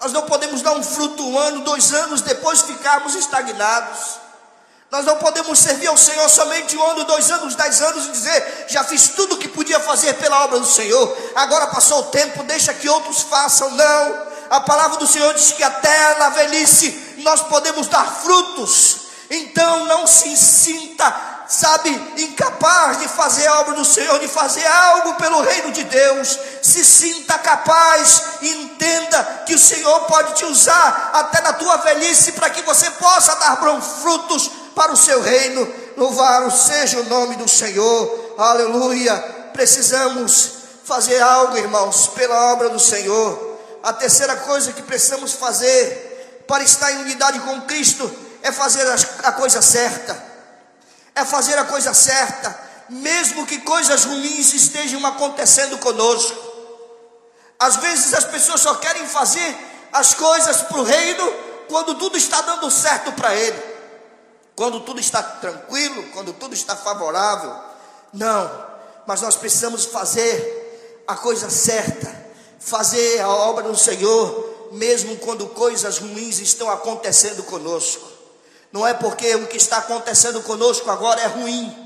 Nós 0.01 0.11
não 0.11 0.23
podemos 0.23 0.61
dar 0.61 0.73
um 0.73 0.83
fruto 0.83 1.23
um 1.23 1.37
ano, 1.37 1.63
dois 1.63 1.93
anos, 1.93 2.21
depois 2.21 2.61
ficarmos 2.61 3.15
estagnados. 3.15 4.17
Nós 4.93 5.05
não 5.05 5.17
podemos 5.17 5.57
servir 5.57 5.87
ao 5.87 5.97
Senhor 5.97 6.29
somente 6.29 6.77
um 6.77 6.83
ano, 6.91 7.03
dois 7.05 7.31
anos, 7.31 7.55
dez 7.55 7.81
anos 7.81 8.05
e 8.05 8.11
dizer, 8.11 8.65
já 8.67 8.83
fiz 8.83 9.07
tudo 9.07 9.33
o 9.33 9.37
que 9.39 9.47
podia 9.47 9.79
fazer 9.79 10.13
pela 10.19 10.43
obra 10.43 10.59
do 10.59 10.67
Senhor, 10.67 11.17
agora 11.33 11.65
passou 11.65 12.01
o 12.01 12.03
tempo, 12.11 12.43
deixa 12.43 12.75
que 12.75 12.87
outros 12.87 13.23
façam. 13.23 13.71
Não, 13.71 14.27
a 14.51 14.61
palavra 14.61 14.99
do 14.99 15.07
Senhor 15.07 15.33
diz 15.33 15.51
que 15.51 15.63
até 15.63 16.19
na 16.19 16.29
velhice 16.29 17.15
nós 17.23 17.41
podemos 17.41 17.87
dar 17.87 18.05
frutos. 18.05 18.97
Então 19.31 19.85
não 19.85 20.05
se 20.05 20.37
sinta, 20.37 21.11
sabe, 21.47 21.89
incapaz 22.17 22.99
de 22.99 23.07
fazer 23.07 23.47
a 23.47 23.61
obra 23.61 23.73
do 23.73 23.85
Senhor, 23.85 24.19
de 24.19 24.27
fazer 24.27 24.67
algo 24.67 25.15
pelo 25.15 25.41
reino 25.41 25.71
de 25.71 25.85
Deus. 25.85 26.37
Se 26.61 26.85
sinta 26.85 27.39
capaz 27.39 28.21
e 28.43 28.47
entenda 28.47 29.43
que 29.47 29.55
o 29.55 29.59
Senhor 29.59 30.01
pode 30.01 30.35
te 30.35 30.45
usar 30.45 31.09
até 31.13 31.41
na 31.41 31.53
tua 31.53 31.77
velhice 31.77 32.33
para 32.33 32.51
que 32.51 32.61
você 32.61 32.91
possa 32.91 33.33
dar 33.37 33.55
bons 33.55 33.83
frutos 34.03 34.51
para 34.73 34.91
o 34.91 34.97
seu 34.97 35.21
reino. 35.21 35.67
Louvado 35.95 36.51
seja 36.51 36.99
o 36.99 37.05
nome 37.05 37.35
do 37.35 37.47
Senhor. 37.47 38.35
Aleluia. 38.37 39.15
Precisamos 39.53 40.51
fazer 40.83 41.21
algo, 41.21 41.57
irmãos, 41.57 42.07
pela 42.07 42.51
obra 42.51 42.69
do 42.69 42.79
Senhor. 42.79 43.59
A 43.81 43.93
terceira 43.93 44.35
coisa 44.37 44.73
que 44.73 44.81
precisamos 44.81 45.33
fazer 45.33 46.43
para 46.47 46.63
estar 46.63 46.91
em 46.91 46.97
unidade 46.97 47.39
com 47.39 47.61
Cristo 47.61 48.11
é 48.41 48.51
fazer 48.51 48.85
a 49.23 49.31
coisa 49.31 49.61
certa. 49.61 50.33
É 51.15 51.23
fazer 51.23 51.57
a 51.59 51.65
coisa 51.65 51.93
certa, 51.93 52.59
mesmo 52.89 53.45
que 53.45 53.59
coisas 53.59 54.03
ruins 54.05 54.53
estejam 54.53 55.05
acontecendo 55.05 55.77
conosco. 55.77 56.35
Às 57.59 57.75
vezes 57.77 58.13
as 58.13 58.25
pessoas 58.25 58.61
só 58.61 58.75
querem 58.75 59.05
fazer 59.05 59.55
as 59.93 60.15
coisas 60.15 60.61
para 60.63 60.79
o 60.79 60.83
reino 60.83 61.33
quando 61.69 61.95
tudo 61.95 62.17
está 62.17 62.41
dando 62.41 62.69
certo 62.71 63.11
para 63.11 63.35
ele 63.35 63.72
quando 64.55 64.81
tudo 64.81 64.99
está 64.99 65.21
tranquilo, 65.21 66.03
quando 66.13 66.33
tudo 66.33 66.53
está 66.53 66.75
favorável. 66.75 67.55
Não, 68.13 68.65
mas 69.05 69.21
nós 69.21 69.35
precisamos 69.35 69.85
fazer 69.85 71.03
a 71.07 71.15
coisa 71.15 71.49
certa, 71.49 72.23
fazer 72.59 73.19
a 73.19 73.29
obra 73.29 73.63
do 73.63 73.77
Senhor, 73.77 74.69
mesmo 74.71 75.17
quando 75.17 75.47
coisas 75.47 75.97
ruins 75.97 76.39
estão 76.39 76.69
acontecendo 76.69 77.43
conosco. 77.43 78.07
Não 78.71 78.87
é 78.87 78.93
porque 78.93 79.35
o 79.35 79.47
que 79.47 79.57
está 79.57 79.77
acontecendo 79.77 80.41
conosco 80.41 80.89
agora 80.89 81.21
é 81.21 81.27
ruim, 81.27 81.82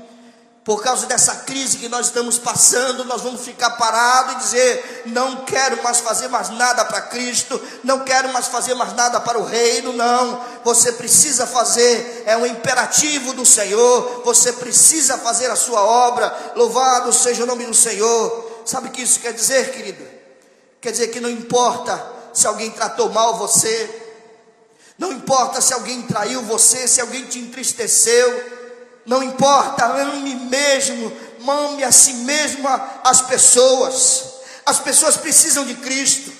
por 0.68 0.82
causa 0.82 1.06
dessa 1.06 1.34
crise 1.34 1.78
que 1.78 1.88
nós 1.88 2.08
estamos 2.08 2.38
passando, 2.38 3.02
nós 3.06 3.22
vamos 3.22 3.40
ficar 3.40 3.70
parados 3.70 4.34
e 4.34 4.38
dizer: 4.40 5.02
não 5.06 5.46
quero 5.46 5.82
mais 5.82 6.00
fazer 6.00 6.28
mais 6.28 6.50
nada 6.50 6.84
para 6.84 7.00
Cristo, 7.00 7.58
não 7.82 8.00
quero 8.00 8.30
mais 8.34 8.48
fazer 8.48 8.74
mais 8.74 8.92
nada 8.92 9.18
para 9.18 9.38
o 9.38 9.46
reino. 9.46 9.94
Não, 9.94 10.44
você 10.62 10.92
precisa 10.92 11.46
fazer, 11.46 12.24
é 12.26 12.36
um 12.36 12.44
imperativo 12.44 13.32
do 13.32 13.46
Senhor, 13.46 14.20
você 14.26 14.52
precisa 14.52 15.16
fazer 15.16 15.50
a 15.50 15.56
sua 15.56 15.80
obra. 15.80 16.52
Louvado 16.54 17.14
seja 17.14 17.44
o 17.44 17.46
nome 17.46 17.64
do 17.64 17.72
Senhor. 17.72 18.60
Sabe 18.66 18.88
o 18.88 18.90
que 18.90 19.00
isso 19.00 19.20
quer 19.20 19.32
dizer, 19.32 19.72
querido? 19.72 20.06
Quer 20.82 20.90
dizer 20.92 21.08
que 21.08 21.18
não 21.18 21.30
importa 21.30 21.98
se 22.34 22.46
alguém 22.46 22.70
tratou 22.70 23.08
mal 23.08 23.38
você, 23.38 23.88
não 24.98 25.12
importa 25.12 25.62
se 25.62 25.72
alguém 25.72 26.02
traiu 26.02 26.42
você, 26.42 26.86
se 26.86 27.00
alguém 27.00 27.24
te 27.24 27.38
entristeceu 27.38 28.57
não 29.08 29.22
importa, 29.22 29.86
ame 29.86 30.34
mesmo, 30.34 31.10
mame 31.40 31.82
a 31.82 31.90
si 31.90 32.12
mesmo 32.12 32.68
as 33.02 33.22
pessoas. 33.22 34.34
As 34.66 34.78
pessoas 34.78 35.16
precisam 35.16 35.64
de 35.64 35.74
Cristo. 35.76 36.30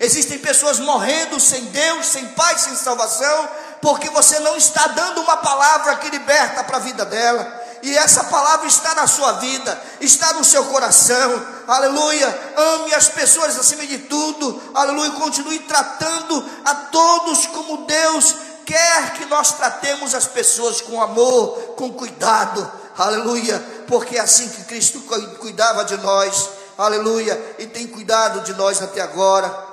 Existem 0.00 0.38
pessoas 0.38 0.80
morrendo 0.80 1.38
sem 1.38 1.64
Deus, 1.66 2.06
sem 2.06 2.26
paz, 2.30 2.62
sem 2.62 2.74
salvação, 2.74 3.48
porque 3.80 4.10
você 4.10 4.40
não 4.40 4.56
está 4.56 4.88
dando 4.88 5.20
uma 5.20 5.36
palavra 5.36 5.94
que 5.96 6.10
liberta 6.10 6.64
para 6.64 6.78
a 6.78 6.80
vida 6.80 7.04
dela. 7.04 7.66
E 7.84 7.96
essa 7.96 8.24
palavra 8.24 8.66
está 8.66 8.96
na 8.96 9.06
sua 9.06 9.34
vida, 9.34 9.80
está 10.00 10.32
no 10.32 10.44
seu 10.44 10.64
coração. 10.64 11.46
Aleluia. 11.68 12.52
Ame 12.56 12.94
as 12.94 13.08
pessoas 13.08 13.56
acima 13.56 13.86
de 13.86 13.98
tudo. 13.98 14.60
Aleluia. 14.74 15.12
Continue 15.12 15.60
tratando 15.60 16.44
a 16.64 16.74
todos 16.74 17.46
como 17.46 17.86
Deus 17.86 18.34
quer 18.68 19.14
que 19.14 19.24
nós 19.24 19.52
tratemos 19.52 20.14
as 20.14 20.26
pessoas 20.26 20.82
com 20.82 21.00
amor, 21.00 21.74
com 21.74 21.90
cuidado, 21.90 22.70
aleluia, 22.98 23.58
porque 23.86 24.18
é 24.18 24.20
assim 24.20 24.46
que 24.46 24.64
Cristo 24.64 25.00
cuidava 25.38 25.86
de 25.86 25.96
nós, 25.96 26.50
aleluia, 26.76 27.56
e 27.58 27.66
tem 27.66 27.86
cuidado 27.86 28.42
de 28.42 28.52
nós 28.52 28.82
até 28.82 29.00
agora. 29.00 29.66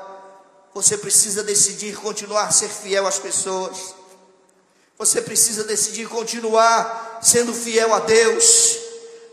Você 0.74 0.98
precisa 0.98 1.44
decidir 1.44 1.98
continuar 1.98 2.46
a 2.46 2.52
ser 2.52 2.70
fiel 2.70 3.06
às 3.06 3.20
pessoas, 3.20 3.94
você 4.98 5.22
precisa 5.22 5.66
decidir 5.66 6.08
continuar 6.08 7.20
sendo 7.22 7.54
fiel 7.54 7.94
a 7.94 8.00
Deus, 8.00 8.78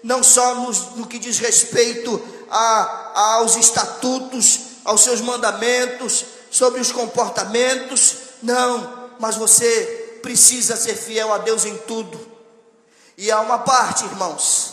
não 0.02 0.24
só 0.24 0.56
no, 0.56 0.72
no 0.96 1.06
que 1.06 1.20
diz 1.20 1.38
respeito 1.38 2.20
a, 2.50 3.36
aos 3.36 3.54
estatutos, 3.54 4.58
aos 4.84 5.02
seus 5.02 5.20
mandamentos, 5.20 6.24
sobre 6.50 6.80
os 6.80 6.90
comportamentos, 6.90 8.16
não, 8.42 9.01
mas 9.22 9.36
você 9.36 10.18
precisa 10.20 10.74
ser 10.74 10.96
fiel 10.96 11.32
a 11.32 11.38
Deus 11.38 11.64
em 11.64 11.78
tudo. 11.78 12.20
E 13.16 13.30
há 13.30 13.40
uma 13.40 13.60
parte, 13.60 14.04
irmãos, 14.04 14.72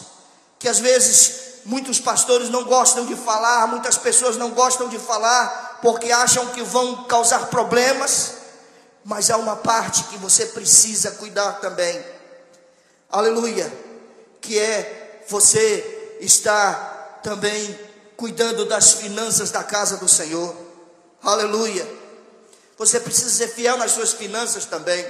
que 0.57 0.67
às 0.67 0.79
vezes 0.79 1.59
muitos 1.65 1.99
pastores 1.99 2.49
não 2.49 2.63
gostam 2.63 3.05
de 3.05 3.15
falar, 3.15 3.67
muitas 3.67 3.95
pessoas 3.95 4.37
não 4.37 4.49
gostam 4.49 4.89
de 4.89 4.97
falar, 4.97 5.77
porque 5.83 6.11
acham 6.11 6.47
que 6.47 6.63
vão 6.63 7.03
causar 7.03 7.45
problemas, 7.45 8.37
mas 9.05 9.29
há 9.29 9.37
uma 9.37 9.55
parte 9.55 10.05
que 10.05 10.17
você 10.17 10.47
precisa 10.47 11.11
cuidar 11.11 11.59
também. 11.59 12.03
Aleluia, 13.07 13.71
que 14.41 14.57
é 14.57 15.21
você 15.29 16.17
estar 16.21 17.19
também 17.21 17.79
cuidando 18.17 18.65
das 18.65 18.93
finanças 18.93 19.51
da 19.51 19.63
casa 19.63 19.97
do 19.97 20.09
Senhor. 20.09 20.55
Aleluia. 21.21 21.98
Você 22.79 22.99
precisa 23.01 23.29
ser 23.29 23.49
fiel 23.49 23.77
nas 23.77 23.91
suas 23.91 24.13
finanças 24.13 24.65
também. 24.65 25.05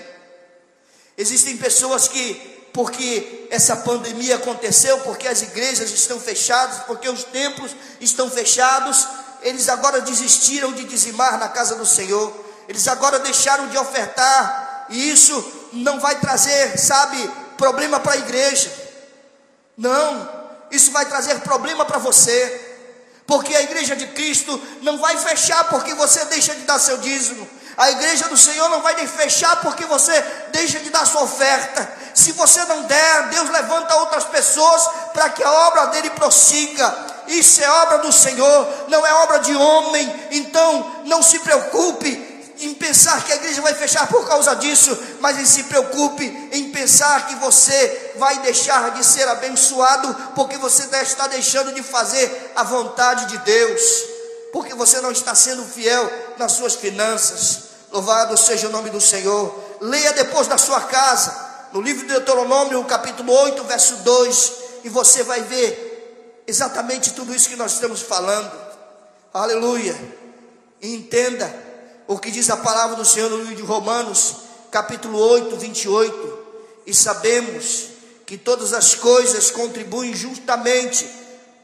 Existem 1.16 1.56
pessoas 1.56 2.08
que 2.08 2.34
porque 2.74 3.48
essa 3.52 3.76
pandemia 3.78 4.36
aconteceu, 4.36 5.00
porque 5.02 5.28
as 5.28 5.42
igrejas 5.42 5.92
estão 5.92 6.20
fechadas, 6.20 6.84
porque 6.86 7.08
os 7.08 7.24
templos 7.24 7.76
estão 8.00 8.30
fechados, 8.30 9.08
eles 9.42 9.70
agora 9.70 10.02
desistiram 10.02 10.74
de 10.74 10.84
dizimar 10.86 11.38
na 11.40 11.50
casa 11.50 11.76
do 11.76 11.86
Senhor, 11.86 12.34
eles 12.68 12.88
agora 12.88 13.20
deixaram 13.20 13.68
de 13.68 13.78
ofertar, 13.78 14.88
e 14.90 15.10
isso 15.10 15.70
não 15.74 16.00
vai 16.00 16.20
trazer, 16.20 16.78
sabe, 16.78 17.18
problema 17.58 18.00
para 18.00 18.14
a 18.14 18.18
igreja, 18.18 18.72
não, 19.78 20.30
isso 20.72 20.92
vai 20.92 21.06
trazer 21.06 21.40
problema 21.42 21.86
para 21.86 21.98
você, 21.98 22.78
porque 23.26 23.56
a 23.56 23.62
igreja 23.62 23.96
de 23.96 24.08
Cristo 24.08 24.60
não 24.82 24.98
vai 24.98 25.16
fechar 25.18 25.70
porque 25.70 25.94
você 25.94 26.26
deixa 26.26 26.56
de 26.56 26.62
dar 26.62 26.80
seu 26.80 26.98
dízimo. 26.98 27.59
A 27.80 27.92
igreja 27.92 28.28
do 28.28 28.36
Senhor 28.36 28.68
não 28.68 28.82
vai 28.82 29.08
fechar 29.08 29.62
porque 29.62 29.86
você 29.86 30.12
deixa 30.52 30.82
de 30.82 30.90
dar 30.90 31.08
sua 31.08 31.24
oferta. 31.24 31.90
Se 32.14 32.34
você 32.34 32.62
não 32.66 32.84
der, 32.84 33.30
Deus 33.30 33.50
levanta 33.50 33.96
outras 33.96 34.26
pessoas 34.26 34.86
para 35.14 35.30
que 35.30 35.42
a 35.42 35.50
obra 35.50 35.86
dele 35.86 36.10
prossiga. 36.10 36.94
Isso 37.28 37.64
é 37.64 37.70
obra 37.70 38.00
do 38.00 38.12
Senhor, 38.12 38.68
não 38.90 39.08
é 39.08 39.14
obra 39.24 39.40
de 39.40 39.56
homem. 39.56 40.28
Então, 40.30 41.04
não 41.06 41.24
se 41.24 41.40
preocupe 41.40 42.28
em 42.60 42.74
pensar 42.74 43.24
que 43.24 43.32
a 43.32 43.38
igreja 43.38 43.62
vai 43.62 43.74
fechar 43.74 44.08
por 44.08 44.28
causa 44.28 44.58
disso, 44.58 44.98
mas 45.22 45.40
em 45.40 45.46
se 45.46 45.64
preocupe 45.64 46.26
em 46.52 46.72
pensar 46.72 47.28
que 47.28 47.36
você 47.36 48.12
vai 48.18 48.40
deixar 48.40 48.92
de 48.92 49.06
ser 49.06 49.26
abençoado, 49.30 50.14
porque 50.36 50.58
você 50.58 50.84
está 51.02 51.28
deixando 51.28 51.74
de 51.74 51.82
fazer 51.82 52.52
a 52.58 52.64
vontade 52.64 53.28
de 53.28 53.38
Deus, 53.38 53.82
porque 54.52 54.76
você 54.76 55.00
não 55.00 55.14
está 55.14 55.34
sendo 55.34 55.64
fiel 55.64 56.12
nas 56.38 56.52
suas 56.52 56.76
finanças. 56.76 57.69
Louvado 57.92 58.38
seja 58.38 58.68
o 58.68 58.72
nome 58.72 58.90
do 58.90 59.02
Senhor. 59.02 59.54
Leia 59.82 60.14
depois 60.14 60.48
da 60.48 60.58
sua 60.58 60.82
casa, 60.82 61.34
no 61.74 61.82
livro 61.82 62.06
de 62.06 62.14
Deuteronômio, 62.14 62.84
capítulo 62.86 63.34
8, 63.34 63.64
verso 63.64 63.96
2, 63.98 64.54
e 64.84 64.90
você 64.90 65.24
vai 65.24 65.42
ver 65.42 66.44
exatamente 66.46 67.14
tudo 67.14 67.34
isso 67.34 67.50
que 67.50 67.56
nós 67.56 67.74
estamos 67.74 68.02
falando. 68.02 68.52
Aleluia. 69.34 69.96
E 70.82 70.94
entenda 70.96 71.52
o 72.08 72.18
que 72.18 72.32
diz 72.32 72.50
a 72.50 72.58
palavra 72.58 72.96
do 72.96 73.06
Senhor 73.06 73.30
no 73.30 73.38
livro 73.38 73.56
de 73.56 73.62
Romanos, 73.62 74.36
capítulo 74.72 75.20
8, 75.20 75.56
28, 75.58 76.40
e 76.86 76.94
sabemos 76.94 77.86
que 78.26 78.38
todas 78.38 78.74
as 78.74 78.94
coisas 78.96 79.50
contribuem 79.50 80.14
justamente 80.14 81.10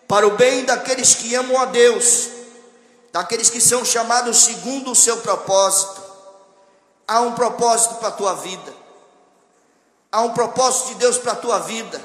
para 0.07 0.27
o 0.27 0.35
bem 0.35 0.65
daqueles 0.65 1.13
que 1.13 1.35
amam 1.35 1.59
a 1.59 1.65
Deus, 1.65 2.29
daqueles 3.11 3.49
que 3.49 3.61
são 3.61 3.85
chamados 3.85 4.43
segundo 4.43 4.91
o 4.91 4.95
seu 4.95 5.17
propósito. 5.17 6.05
Há 7.08 7.22
um 7.22 7.34
propósito 7.34 7.96
para 7.96 8.10
a 8.10 8.13
tua 8.13 8.34
vida, 8.36 8.74
há 10.12 10.22
um 10.22 10.34
propósito 10.34 10.89
de 10.89 10.96
Deus 10.96 11.18
para 11.18 11.34
a 11.34 11.36
tua 11.36 11.60
vida. 11.60 12.02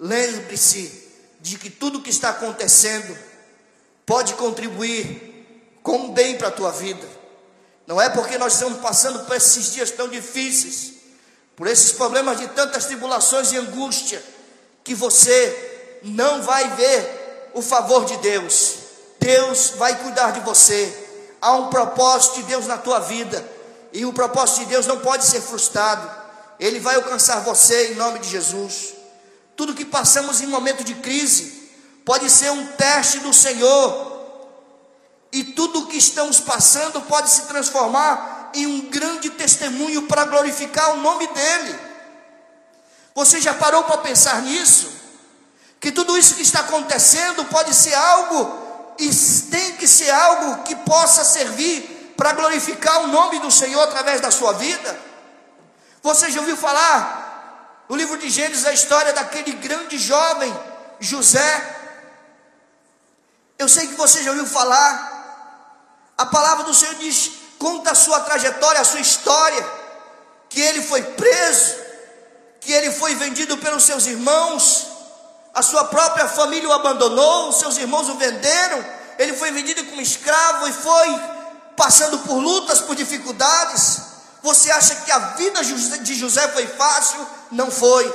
Lembre-se 0.00 1.08
de 1.40 1.58
que 1.58 1.68
tudo 1.68 2.00
que 2.00 2.10
está 2.10 2.30
acontecendo 2.30 3.16
pode 4.06 4.34
contribuir 4.34 5.78
com 5.82 6.12
bem 6.12 6.38
para 6.38 6.48
a 6.48 6.52
tua 6.52 6.70
vida. 6.70 7.06
Não 7.86 8.00
é 8.00 8.08
porque 8.08 8.38
nós 8.38 8.54
estamos 8.54 8.80
passando 8.80 9.24
por 9.24 9.36
esses 9.36 9.72
dias 9.72 9.90
tão 9.90 10.08
difíceis, 10.08 10.94
por 11.56 11.66
esses 11.66 11.92
problemas 11.92 12.38
de 12.38 12.46
tantas 12.48 12.86
tribulações 12.86 13.52
e 13.52 13.56
angústia, 13.56 14.22
que 14.84 14.94
você 14.94 16.00
não 16.02 16.42
vai 16.42 16.68
ver 16.76 17.50
o 17.54 17.62
favor 17.62 18.04
de 18.04 18.16
Deus. 18.18 18.76
Deus 19.18 19.70
vai 19.76 19.96
cuidar 20.02 20.32
de 20.32 20.40
você. 20.40 21.06
Há 21.40 21.52
um 21.52 21.68
propósito 21.68 22.36
de 22.36 22.42
Deus 22.44 22.66
na 22.66 22.78
tua 22.78 23.00
vida, 23.00 23.44
e 23.92 24.04
o 24.04 24.12
propósito 24.12 24.60
de 24.60 24.66
Deus 24.66 24.86
não 24.86 25.00
pode 25.00 25.24
ser 25.24 25.40
frustrado. 25.40 26.08
Ele 26.58 26.80
vai 26.80 26.96
alcançar 26.96 27.40
você 27.40 27.92
em 27.92 27.94
nome 27.94 28.18
de 28.18 28.28
Jesus. 28.28 28.94
Tudo 29.56 29.74
que 29.74 29.84
passamos 29.84 30.40
em 30.40 30.46
momento 30.46 30.84
de 30.84 30.94
crise 30.94 31.70
pode 32.04 32.30
ser 32.30 32.50
um 32.50 32.66
teste 32.66 33.20
do 33.20 33.32
Senhor 33.32 34.08
e 35.30 35.44
tudo 35.44 35.80
o 35.80 35.86
que 35.86 35.96
estamos 35.96 36.40
passando 36.40 37.00
pode 37.02 37.30
se 37.30 37.42
transformar 37.42 38.50
em 38.54 38.66
um 38.66 38.88
grande 38.88 39.30
testemunho 39.30 40.02
para 40.02 40.24
glorificar 40.24 40.92
o 40.94 41.00
nome 41.02 41.26
dEle. 41.26 41.78
Você 43.14 43.40
já 43.40 43.52
parou 43.52 43.84
para 43.84 43.98
pensar 43.98 44.42
nisso? 44.42 44.90
Que 45.80 45.92
tudo 45.92 46.16
isso 46.16 46.34
que 46.34 46.42
está 46.42 46.60
acontecendo 46.60 47.44
pode 47.46 47.74
ser 47.74 47.94
algo, 47.94 48.94
e 48.98 49.10
tem 49.50 49.76
que 49.76 49.86
ser 49.86 50.10
algo 50.10 50.62
que 50.64 50.74
possa 50.76 51.24
servir 51.24 51.97
para 52.18 52.32
glorificar 52.32 53.04
o 53.04 53.06
nome 53.06 53.38
do 53.38 53.48
Senhor 53.48 53.80
através 53.80 54.20
da 54.20 54.32
sua 54.32 54.52
vida? 54.54 55.00
Você 56.02 56.32
já 56.32 56.40
ouviu 56.40 56.56
falar 56.56 57.84
no 57.88 57.94
livro 57.94 58.18
de 58.18 58.28
Gênesis 58.28 58.66
a 58.66 58.72
história 58.72 59.12
daquele 59.12 59.52
grande 59.52 59.96
jovem 59.96 60.52
José? 60.98 61.76
Eu 63.56 63.68
sei 63.68 63.86
que 63.86 63.94
você 63.94 64.20
já 64.24 64.32
ouviu 64.32 64.46
falar 64.46 65.16
a 66.18 66.26
palavra 66.26 66.64
do 66.64 66.74
Senhor 66.74 66.96
diz: 66.96 67.30
conta 67.56 67.92
a 67.92 67.94
sua 67.94 68.18
trajetória, 68.20 68.80
a 68.80 68.84
sua 68.84 68.98
história, 68.98 69.64
que 70.48 70.60
ele 70.60 70.82
foi 70.82 71.00
preso, 71.00 71.76
que 72.60 72.72
ele 72.72 72.90
foi 72.90 73.14
vendido 73.14 73.56
pelos 73.58 73.84
seus 73.84 74.06
irmãos, 74.06 74.88
a 75.54 75.62
sua 75.62 75.84
própria 75.84 76.26
família 76.26 76.68
o 76.68 76.72
abandonou, 76.72 77.52
seus 77.52 77.76
irmãos 77.78 78.08
o 78.08 78.16
venderam, 78.16 78.84
ele 79.20 79.34
foi 79.34 79.52
vendido 79.52 79.84
como 79.84 80.00
escravo 80.00 80.66
e 80.66 80.72
foi 80.72 81.37
passando 81.78 82.18
por 82.18 82.34
lutas, 82.34 82.80
por 82.80 82.96
dificuldades. 82.96 84.00
Você 84.42 84.70
acha 84.70 84.96
que 84.96 85.12
a 85.12 85.18
vida 85.18 85.62
de 85.62 86.14
José 86.14 86.48
foi 86.48 86.66
fácil? 86.66 87.24
Não 87.52 87.70
foi. 87.70 88.12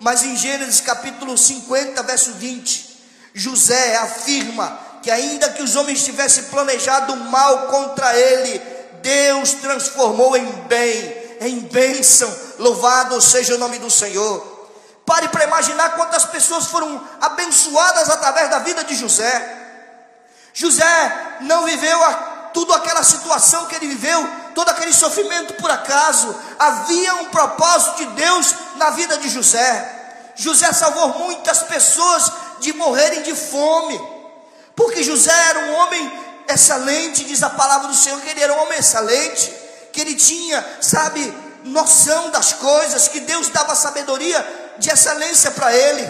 Mas 0.00 0.22
em 0.22 0.34
Gênesis 0.34 0.80
capítulo 0.80 1.36
50, 1.36 2.02
verso 2.02 2.32
20, 2.32 2.98
José 3.34 3.96
afirma 3.96 4.78
que 5.02 5.10
ainda 5.10 5.50
que 5.50 5.62
os 5.62 5.76
homens 5.76 6.04
tivessem 6.04 6.44
planejado 6.44 7.14
mal 7.16 7.66
contra 7.66 8.16
ele, 8.16 8.58
Deus 9.02 9.52
transformou 9.52 10.36
em 10.36 10.50
bem, 10.62 11.36
em 11.40 11.60
bênção. 11.60 12.34
Louvado 12.58 13.20
seja 13.20 13.54
o 13.54 13.58
nome 13.58 13.78
do 13.78 13.90
Senhor. 13.90 14.56
Pare 15.04 15.28
para 15.28 15.44
imaginar 15.44 15.94
quantas 15.94 16.24
pessoas 16.24 16.66
foram 16.66 17.02
abençoadas 17.20 18.08
através 18.08 18.50
da 18.50 18.60
vida 18.60 18.84
de 18.84 18.94
José. 18.94 19.56
José 20.52 21.36
não 21.40 21.64
viveu 21.64 22.02
a, 22.04 22.27
tudo 22.58 22.72
aquela 22.72 23.04
situação 23.04 23.66
que 23.66 23.76
ele 23.76 23.86
viveu, 23.86 24.28
todo 24.52 24.68
aquele 24.68 24.92
sofrimento 24.92 25.54
por 25.54 25.70
acaso. 25.70 26.34
Havia 26.58 27.14
um 27.14 27.26
propósito 27.26 27.98
de 27.98 28.06
Deus 28.06 28.52
na 28.74 28.90
vida 28.90 29.16
de 29.18 29.28
José. 29.28 30.32
José 30.34 30.72
salvou 30.72 31.20
muitas 31.20 31.62
pessoas 31.62 32.32
de 32.58 32.72
morrerem 32.72 33.22
de 33.22 33.32
fome 33.32 34.18
porque 34.78 35.02
José 35.02 35.32
era 35.50 35.58
um 35.58 35.74
homem 35.74 36.12
excelente, 36.48 37.24
diz 37.24 37.42
a 37.42 37.50
palavra 37.50 37.88
do 37.88 37.94
Senhor, 37.96 38.20
que 38.20 38.30
ele 38.30 38.40
era 38.40 38.54
um 38.54 38.62
homem 38.62 38.78
excelente, 38.78 39.52
que 39.92 40.00
ele 40.00 40.14
tinha, 40.14 40.64
sabe, 40.80 41.34
noção 41.64 42.30
das 42.30 42.52
coisas, 42.52 43.08
que 43.08 43.18
Deus 43.18 43.48
dava 43.48 43.74
sabedoria 43.74 44.74
de 44.78 44.88
excelência 44.88 45.50
para 45.50 45.74
ele. 45.74 46.08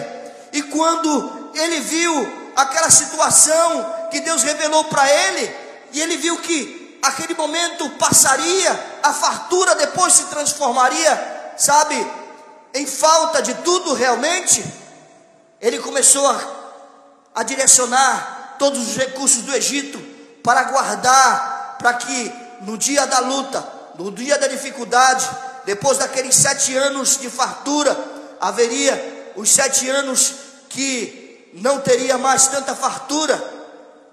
E 0.53 0.61
quando 0.61 1.51
ele 1.55 1.79
viu 1.79 2.51
aquela 2.55 2.91
situação 2.91 4.07
que 4.11 4.19
Deus 4.19 4.43
revelou 4.43 4.83
para 4.83 5.11
ele, 5.11 5.55
e 5.91 6.01
ele 6.01 6.17
viu 6.17 6.37
que 6.37 6.99
aquele 7.01 7.33
momento 7.33 7.89
passaria, 7.91 8.99
a 9.03 9.13
fartura 9.13 9.75
depois 9.75 10.13
se 10.13 10.25
transformaria, 10.25 11.53
sabe, 11.57 11.95
em 12.73 12.85
falta 12.85 13.41
de 13.41 13.53
tudo 13.55 13.93
realmente, 13.93 14.63
ele 15.61 15.79
começou 15.79 16.25
a, 16.27 16.39
a 17.35 17.43
direcionar 17.43 18.55
todos 18.59 18.89
os 18.89 18.95
recursos 18.95 19.43
do 19.43 19.55
Egito 19.55 19.99
para 20.43 20.63
guardar, 20.63 21.77
para 21.79 21.93
que 21.93 22.33
no 22.61 22.77
dia 22.77 23.05
da 23.07 23.19
luta, 23.19 23.65
no 23.97 24.11
dia 24.11 24.37
da 24.37 24.47
dificuldade, 24.47 25.27
depois 25.65 25.97
daqueles 25.97 26.35
sete 26.35 26.75
anos 26.75 27.17
de 27.17 27.29
fartura, 27.29 27.97
haveria 28.39 29.33
os 29.35 29.49
sete 29.49 29.89
anos 29.89 30.33
que 30.69 31.49
não 31.53 31.79
teria 31.79 32.17
mais 32.17 32.47
tanta 32.47 32.75
fartura. 32.75 33.41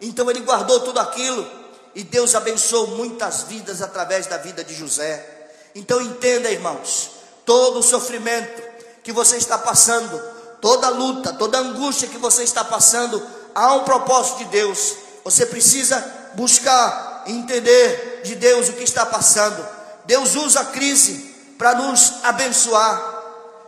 Então 0.00 0.30
ele 0.30 0.40
guardou 0.40 0.80
tudo 0.80 0.98
aquilo 1.00 1.55
e 1.96 2.04
Deus 2.04 2.34
abençoou 2.34 2.88
muitas 2.88 3.44
vidas 3.44 3.80
através 3.80 4.26
da 4.26 4.36
vida 4.36 4.62
de 4.62 4.74
José. 4.74 5.48
Então 5.74 5.98
entenda, 6.02 6.50
irmãos, 6.50 7.10
todo 7.46 7.78
o 7.78 7.82
sofrimento 7.82 8.62
que 9.02 9.10
você 9.10 9.38
está 9.38 9.56
passando, 9.56 10.22
toda 10.60 10.90
luta, 10.90 11.32
toda 11.32 11.58
angústia 11.58 12.06
que 12.06 12.18
você 12.18 12.42
está 12.42 12.62
passando, 12.62 13.26
há 13.54 13.72
um 13.72 13.84
propósito 13.84 14.40
de 14.40 14.44
Deus. 14.44 14.94
Você 15.24 15.46
precisa 15.46 15.98
buscar 16.34 17.24
entender 17.26 18.20
de 18.22 18.34
Deus 18.34 18.68
o 18.68 18.74
que 18.74 18.84
está 18.84 19.06
passando. 19.06 19.66
Deus 20.04 20.34
usa 20.34 20.60
a 20.60 20.64
crise 20.66 21.34
para 21.56 21.76
nos 21.76 22.22
abençoar. 22.24 23.24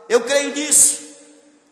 Eu 0.07 0.21
creio 0.21 0.55
nisso. 0.55 0.99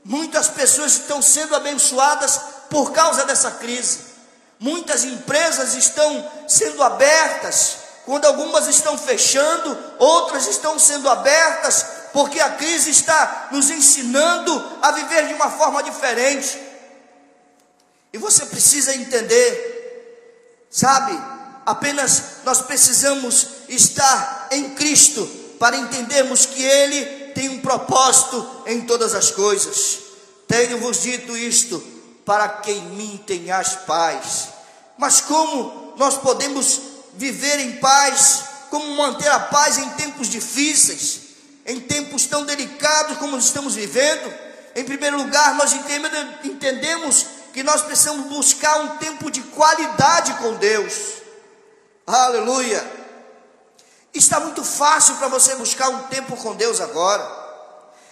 Muitas 0.03 0.49
pessoas 0.49 0.92
estão 0.92 1.21
sendo 1.21 1.55
abençoadas 1.55 2.40
por 2.71 2.92
causa 2.92 3.27
dessa 3.27 3.51
crise. 3.51 4.15
Muitas 4.59 5.05
empresas 5.05 5.75
estão 5.75 6.31
sendo 6.49 6.83
abertas, 6.83 7.79
quando 8.07 8.25
algumas 8.25 8.69
estão 8.69 8.97
fechando, 8.97 9.77
outras 9.99 10.47
estão 10.47 10.79
sendo 10.79 11.09
abertas 11.09 11.85
porque 12.12 12.40
a 12.40 12.51
crise 12.51 12.90
está 12.90 13.49
nos 13.51 13.69
ensinando 13.69 14.79
a 14.81 14.92
viver 14.92 15.27
de 15.27 15.35
uma 15.35 15.51
forma 15.51 15.83
diferente. 15.83 16.59
E 18.12 18.16
você 18.16 18.47
precisa 18.47 18.95
entender, 18.95 20.64
sabe? 20.71 21.21
Apenas 21.66 22.38
nós 22.45 22.62
precisamos 22.62 23.49
estar 23.69 24.49
em 24.53 24.71
Cristo 24.71 25.27
para 25.59 25.77
entendermos 25.77 26.47
que 26.47 26.62
Ele 26.62 27.33
tem 27.33 27.51
um 27.51 27.61
propósito 27.61 28.62
em 28.66 28.83
todas 28.87 29.14
as 29.14 29.33
coisas. 29.33 29.99
Tenho-vos 30.47 31.03
dito 31.03 31.37
isto 31.37 31.95
para 32.26 32.48
que 32.48 32.72
em 32.72 32.82
mim 32.86 33.22
tenhais 33.24 33.76
paz. 33.86 34.48
Mas 34.98 35.20
como 35.20 35.94
nós 35.96 36.18
podemos 36.18 36.80
viver 37.14 37.60
em 37.60 37.76
paz? 37.76 38.44
Como 38.68 38.96
manter 38.96 39.28
a 39.28 39.38
paz 39.38 39.78
em 39.78 39.88
tempos 39.90 40.28
difíceis? 40.28 41.20
Em 41.64 41.80
tempos 41.80 42.26
tão 42.26 42.44
delicados 42.44 43.16
como 43.18 43.38
estamos 43.38 43.76
vivendo? 43.76 44.34
Em 44.74 44.84
primeiro 44.84 45.16
lugar, 45.16 45.54
nós 45.54 45.72
entendemos 46.44 47.26
que 47.54 47.62
nós 47.62 47.80
precisamos 47.82 48.26
buscar 48.26 48.80
um 48.80 48.96
tempo 48.98 49.30
de 49.30 49.40
qualidade 49.42 50.34
com 50.34 50.54
Deus. 50.56 51.22
Aleluia. 52.06 52.84
Está 54.12 54.40
muito 54.40 54.64
fácil 54.64 55.14
para 55.16 55.28
você 55.28 55.54
buscar 55.54 55.88
um 55.90 56.02
tempo 56.04 56.36
com 56.36 56.56
Deus 56.56 56.80
agora. 56.80 57.46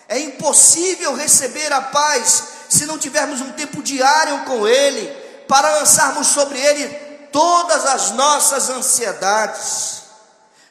É 0.08 0.20
impossível 0.20 1.14
receber 1.14 1.72
a 1.72 1.80
paz 1.80 2.53
se 2.74 2.86
não 2.86 2.98
tivermos 2.98 3.40
um 3.40 3.52
tempo 3.52 3.82
diário 3.82 4.44
com 4.44 4.66
Ele, 4.66 5.06
para 5.46 5.78
lançarmos 5.78 6.26
sobre 6.26 6.58
Ele 6.58 6.88
todas 7.30 7.86
as 7.86 8.10
nossas 8.12 8.68
ansiedades. 8.68 10.02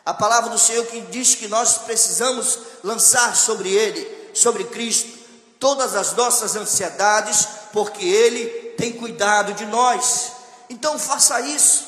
A 0.06 0.14
palavra 0.14 0.50
do 0.50 0.60
Senhor 0.60 0.86
que 0.86 1.00
diz 1.02 1.36
que 1.36 1.48
nós 1.48 1.78
precisamos 1.80 2.60
lançar 2.84 3.36
sobre 3.36 3.70
Ele, 3.70 4.32
sobre 4.34 4.66
Cristo, 4.66 5.18
todas 5.60 5.96
as 5.96 6.14
nossas 6.14 6.56
ansiedades, 6.58 7.48
porque 7.72 8.04
Ele 8.04 8.46
tem 8.78 8.92
cuidado 8.92 9.54
de 9.54 9.66
nós. 9.66 10.34
Então 10.70 11.00
faça 11.00 11.40
isso. 11.40 11.86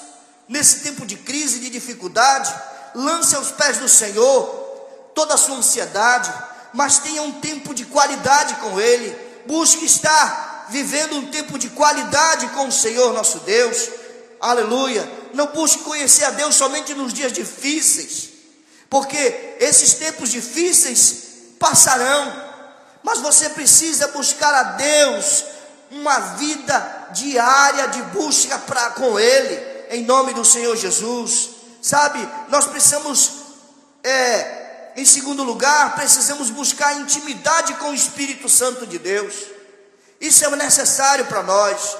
Nesse 0.47 0.81
tempo 0.81 1.05
de 1.05 1.17
crise, 1.17 1.59
de 1.59 1.69
dificuldade, 1.69 2.53
lance 2.93 3.35
aos 3.35 3.51
pés 3.51 3.79
do 3.79 3.89
Senhor 3.89 4.45
toda 5.13 5.33
a 5.33 5.37
sua 5.37 5.57
ansiedade, 5.57 6.31
mas 6.73 6.99
tenha 6.99 7.21
um 7.21 7.33
tempo 7.33 7.73
de 7.73 7.85
qualidade 7.85 8.55
com 8.55 8.79
Ele. 8.79 9.24
Busque 9.47 9.85
estar 9.85 10.67
vivendo 10.69 11.17
um 11.17 11.27
tempo 11.27 11.57
de 11.57 11.69
qualidade 11.69 12.47
com 12.49 12.67
o 12.67 12.71
Senhor 12.71 13.13
nosso 13.13 13.39
Deus. 13.39 13.89
Aleluia. 14.39 15.07
Não 15.33 15.47
busque 15.47 15.83
conhecer 15.83 16.23
a 16.25 16.31
Deus 16.31 16.55
somente 16.55 16.93
nos 16.93 17.13
dias 17.13 17.31
difíceis, 17.31 18.29
porque 18.89 19.55
esses 19.59 19.93
tempos 19.95 20.29
difíceis 20.29 21.23
passarão. 21.59 22.45
Mas 23.03 23.19
você 23.19 23.49
precisa 23.49 24.07
buscar 24.07 24.53
a 24.53 24.63
Deus 24.63 25.43
uma 25.91 26.19
vida 26.37 27.09
diária 27.11 27.87
de 27.89 28.01
busca 28.03 28.57
para 28.57 28.91
com 28.91 29.19
Ele, 29.19 29.85
em 29.91 30.03
nome 30.03 30.33
do 30.33 30.43
Senhor 30.43 30.75
Jesus. 30.75 31.49
Sabe, 31.81 32.27
nós 32.49 32.65
precisamos 32.65 33.31
é, 34.03 34.64
em 34.95 35.05
segundo 35.05 35.43
lugar, 35.43 35.95
precisamos 35.95 36.49
buscar 36.49 36.95
intimidade 36.95 37.73
com 37.73 37.89
o 37.89 37.93
Espírito 37.93 38.47
Santo 38.47 38.87
de 38.87 38.97
Deus. 38.97 39.35
Isso 40.21 40.45
é 40.45 40.55
necessário 40.55 41.25
para 41.25 41.43
nós. 41.43 41.97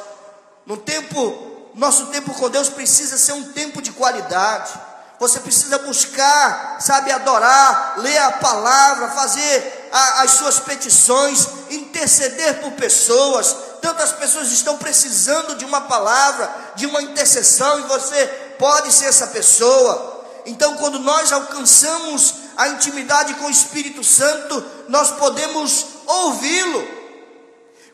No 0.65 0.77
tempo, 0.77 1.69
nosso 1.75 2.05
tempo 2.07 2.33
com 2.33 2.49
Deus 2.49 2.69
precisa 2.69 3.17
ser 3.17 3.33
um 3.33 3.51
tempo 3.51 3.81
de 3.81 3.91
qualidade. 3.91 4.71
Você 5.19 5.41
precisa 5.41 5.77
buscar, 5.79 6.77
sabe, 6.79 7.11
adorar, 7.11 7.95
ler 7.97 8.17
a 8.17 8.31
palavra, 8.31 9.09
fazer 9.09 9.89
a, 9.91 10.21
as 10.23 10.31
suas 10.31 10.59
petições, 10.59 11.47
interceder 11.69 12.61
por 12.61 12.71
pessoas. 12.73 13.55
Tantas 13.81 14.13
pessoas 14.13 14.51
estão 14.51 14.77
precisando 14.77 15.55
de 15.55 15.65
uma 15.65 15.81
palavra, 15.81 16.49
de 16.75 16.85
uma 16.85 17.01
intercessão, 17.01 17.79
e 17.79 17.83
você 17.83 18.25
pode 18.57 18.91
ser 18.93 19.05
essa 19.05 19.27
pessoa. 19.27 20.25
Então, 20.45 20.75
quando 20.77 20.99
nós 20.99 21.31
alcançamos 21.31 22.44
a 22.57 22.69
intimidade 22.69 23.33
com 23.35 23.45
o 23.45 23.51
Espírito 23.51 24.03
Santo, 24.03 24.63
nós 24.87 25.11
podemos 25.11 25.85
ouvi-lo. 26.05 26.87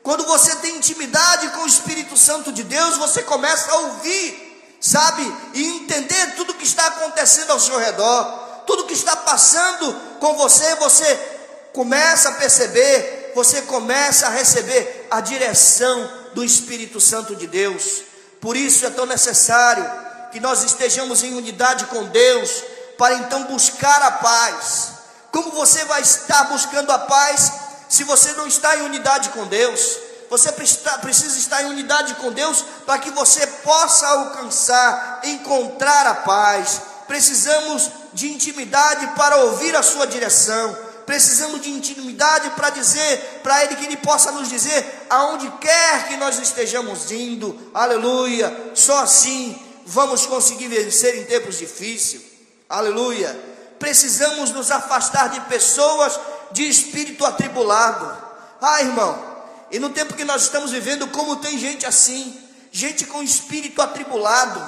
Quando 0.04 0.26
você 0.26 0.56
tem 0.58 0.78
intimidade 0.78 1.50
com 1.50 1.62
o 1.62 1.68
Espírito 1.68 2.18
Santo 2.18 2.52
de 2.52 2.64
Deus, 2.64 2.98
você 2.98 3.22
começa 3.24 3.72
a 3.72 3.76
ouvir, 3.76 4.78
sabe, 4.80 5.22
e 5.54 5.64
entender 5.64 6.36
tudo 6.36 6.56
que 6.56 6.66
está 6.66 6.88
acontecendo 6.88 7.52
ao 7.52 7.60
seu 7.60 7.78
redor, 7.78 8.64
tudo 8.66 8.86
que 8.86 8.94
está 8.94 9.16
passando 9.16 9.94
com 10.20 10.36
você, 10.36 10.76
você 10.76 11.16
começa 11.74 12.30
a 12.30 12.34
perceber, 12.34 13.32
você 13.36 13.62
começa 13.64 14.28
a 14.28 14.32
receber 14.32 15.08
a 15.10 15.22
direção 15.22 16.12
do 16.34 16.44
Espírito 16.44 17.00
Santo 17.00 17.36
de 17.36 17.48
Deus. 17.48 18.04
Por 18.40 18.58
isso 18.58 18.86
é 18.86 18.90
tão 18.90 19.06
necessário 19.06 19.90
que 20.32 20.40
nós 20.40 20.64
estejamos 20.64 21.24
em 21.24 21.36
unidade 21.36 21.86
com 21.86 22.06
Deus, 22.06 22.64
para 23.02 23.16
então 23.16 23.46
buscar 23.46 24.00
a 24.04 24.12
paz. 24.12 24.90
Como 25.32 25.50
você 25.54 25.84
vai 25.86 26.02
estar 26.02 26.44
buscando 26.44 26.92
a 26.92 27.00
paz 27.00 27.52
se 27.90 28.04
você 28.04 28.32
não 28.34 28.46
está 28.46 28.78
em 28.78 28.84
unidade 28.84 29.30
com 29.30 29.48
Deus? 29.48 29.98
Você 30.30 30.52
precisa 30.52 31.36
estar 31.36 31.64
em 31.64 31.72
unidade 31.72 32.14
com 32.14 32.32
Deus 32.32 32.64
para 32.86 33.00
que 33.00 33.10
você 33.10 33.48
possa 33.48 34.08
alcançar, 34.08 35.22
encontrar 35.24 36.06
a 36.06 36.14
paz. 36.14 36.80
Precisamos 37.08 37.90
de 38.14 38.32
intimidade 38.32 39.08
para 39.16 39.36
ouvir 39.38 39.76
a 39.76 39.82
sua 39.82 40.06
direção. 40.06 40.78
Precisamos 41.04 41.60
de 41.60 41.72
intimidade 41.72 42.52
para 42.52 42.70
dizer 42.70 43.40
para 43.42 43.64
Ele 43.64 43.78
que 43.78 43.86
Ele 43.86 43.98
possa 43.98 44.32
nos 44.32 44.48
dizer 44.48 45.08
aonde 45.10 45.50
quer 45.60 46.08
que 46.08 46.18
nós 46.18 46.38
estejamos 46.38 47.12
indo. 47.12 47.72
Aleluia. 47.74 48.74
Só 48.76 49.00
assim 49.00 49.60
vamos 49.88 50.28
conseguir 50.28 50.68
vencer 50.68 51.18
em 51.18 51.26
tempos 51.26 51.58
difíceis. 51.58 52.31
Aleluia. 52.72 53.38
Precisamos 53.78 54.52
nos 54.52 54.72
afastar 54.72 55.30
de 55.30 55.42
pessoas 55.42 56.18
de 56.54 56.68
espírito 56.68 57.26
atribulado. 57.26 58.18
Ah, 58.62 58.82
irmão, 58.82 59.22
e 59.70 59.78
no 59.78 59.90
tempo 59.90 60.14
que 60.14 60.24
nós 60.24 60.44
estamos 60.44 60.72
vivendo, 60.72 61.08
como 61.08 61.36
tem 61.36 61.60
gente 61.60 61.86
assim, 61.86 62.40
gente 62.72 63.06
com 63.06 63.22
espírito 63.22 63.82
atribulado. 63.82 64.62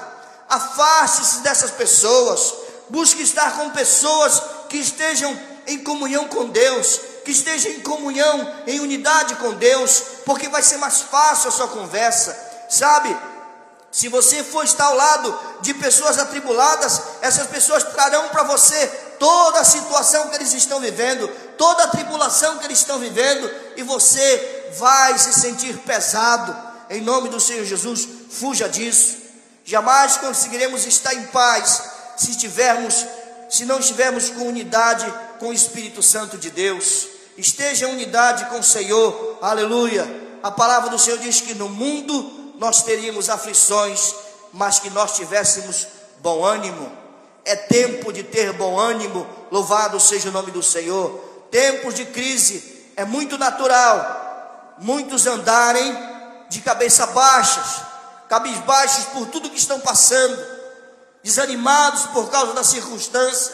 Afaste-se 0.49 1.39
dessas 1.39 1.71
pessoas. 1.71 2.53
Busque 2.89 3.21
estar 3.21 3.55
com 3.55 3.69
pessoas 3.69 4.41
que 4.67 4.77
estejam 4.77 5.39
em 5.65 5.79
comunhão 5.79 6.27
com 6.27 6.49
Deus, 6.49 6.99
que 7.23 7.31
estejam 7.31 7.71
em 7.71 7.79
comunhão, 7.79 8.53
em 8.67 8.81
unidade 8.81 9.35
com 9.35 9.53
Deus, 9.53 10.03
porque 10.25 10.49
vai 10.49 10.61
ser 10.61 10.75
mais 10.75 11.01
fácil 11.01 11.47
a 11.47 11.51
sua 11.53 11.69
conversa. 11.69 12.37
Sabe? 12.69 13.15
Se 13.93 14.07
você 14.07 14.43
for 14.43 14.65
estar 14.65 14.85
ao 14.85 14.95
lado 14.95 15.39
de 15.61 15.71
pessoas 15.75 16.17
atribuladas, 16.17 16.99
essas 17.21 17.45
pessoas 17.45 17.83
trarão 17.83 18.27
para 18.29 18.41
você 18.41 18.87
toda 19.19 19.59
a 19.59 19.63
situação 19.63 20.29
que 20.29 20.35
eles 20.35 20.51
estão 20.51 20.79
vivendo, 20.79 21.27
toda 21.59 21.83
a 21.83 21.87
tribulação 21.89 22.57
que 22.57 22.65
eles 22.65 22.79
estão 22.79 22.97
vivendo, 22.97 23.49
e 23.77 23.83
você 23.83 24.71
vai 24.79 25.15
se 25.19 25.31
sentir 25.33 25.77
pesado. 25.77 26.57
Em 26.89 27.01
nome 27.01 27.29
do 27.29 27.39
Senhor 27.39 27.63
Jesus, 27.65 28.07
fuja 28.31 28.67
disso. 28.67 29.17
Jamais 29.63 30.17
conseguiremos 30.17 30.87
estar 30.87 31.13
em 31.13 31.27
paz 31.27 31.83
se 32.17 32.31
estivermos, 32.31 33.05
se 33.47 33.63
não 33.63 33.77
estivermos 33.77 34.31
com 34.31 34.47
unidade 34.47 35.05
com 35.37 35.49
o 35.49 35.53
Espírito 35.53 36.01
Santo 36.01 36.35
de 36.35 36.49
Deus. 36.49 37.07
Esteja 37.37 37.87
em 37.87 37.93
unidade 37.93 38.45
com 38.45 38.57
o 38.57 38.63
Senhor. 38.63 39.37
Aleluia. 39.39 40.03
A 40.41 40.49
palavra 40.49 40.89
do 40.89 40.97
Senhor 40.97 41.19
diz 41.19 41.41
que 41.41 41.53
no 41.53 41.69
mundo 41.69 42.42
nós 42.55 42.83
teríamos 42.83 43.29
aflições, 43.29 44.13
mas 44.51 44.79
que 44.79 44.89
nós 44.89 45.15
tivéssemos 45.15 45.87
bom 46.19 46.45
ânimo. 46.45 46.91
É 47.45 47.55
tempo 47.55 48.13
de 48.13 48.23
ter 48.23 48.53
bom 48.53 48.79
ânimo, 48.79 49.27
louvado 49.51 49.99
seja 49.99 50.29
o 50.29 50.31
nome 50.31 50.51
do 50.51 50.63
Senhor. 50.63 51.11
Tempos 51.51 51.93
de 51.93 52.05
crise 52.05 52.91
é 52.95 53.03
muito 53.03 53.37
natural, 53.37 54.75
muitos 54.79 55.27
andarem 55.27 55.95
de 56.49 56.61
cabeça 56.61 57.05
baixas, 57.07 57.81
cabisbaixos 58.29 59.05
por 59.05 59.27
tudo 59.27 59.49
que 59.49 59.57
estão 59.57 59.79
passando, 59.79 60.37
desanimados 61.23 62.05
por 62.07 62.29
causa 62.29 62.53
da 62.53 62.63
circunstância, 62.63 63.53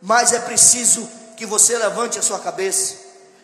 mas 0.00 0.32
é 0.32 0.40
preciso 0.40 1.08
que 1.36 1.46
você 1.46 1.76
levante 1.76 2.18
a 2.18 2.22
sua 2.22 2.38
cabeça. 2.38 2.96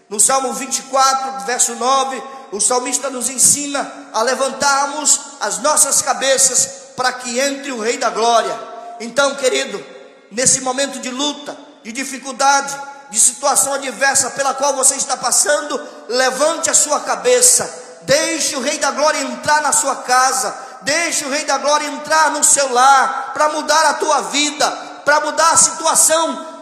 No 0.09 0.21
Salmo 0.21 0.53
24, 0.53 1.47
verso 1.47 1.75
9, 1.75 2.23
o 2.57 2.61
salmista 2.61 3.11
nos 3.11 3.29
ensina 3.29 3.91
a 4.13 4.23
levantarmos 4.23 5.21
as 5.41 5.59
nossas 5.59 6.01
cabeças 6.01 6.69
para 6.97 7.13
que 7.13 7.41
entre 7.41 7.73
o 7.73 7.81
Rei 7.81 7.97
da 7.97 8.11
Glória. 8.11 8.57
Então, 9.01 9.35
querido, 9.35 9.85
nesse 10.31 10.61
momento 10.61 11.01
de 11.01 11.11
luta, 11.11 11.57
de 11.83 11.91
dificuldade, 11.91 12.73
de 13.11 13.19
situação 13.19 13.75
adversa 13.75 14.31
pela 14.31 14.55
qual 14.55 14.75
você 14.75 14.95
está 14.95 15.17
passando, 15.17 15.81
levante 16.09 16.71
a 16.71 16.75
sua 16.75 17.01
cabeça, 17.01 17.99
deixe 18.03 18.55
o 18.55 18.61
Rei 18.61 18.79
da 18.79 18.93
Glória 18.93 19.21
entrar 19.21 19.61
na 19.61 19.73
sua 19.73 19.97
casa, 19.97 20.57
deixe 20.83 21.25
o 21.25 21.31
Rei 21.31 21.45
da 21.45 21.59
Glória 21.59 21.89
entrar 21.89 22.31
no 22.31 22.45
seu 22.45 22.73
lar, 22.73 23.33
para 23.35 23.49
mudar 23.49 23.85
a 23.87 23.95
tua 23.95 24.21
vida, 24.23 24.71
para 25.05 25.21
mudar 25.21 25.51
a 25.51 25.57
situação 25.57 26.55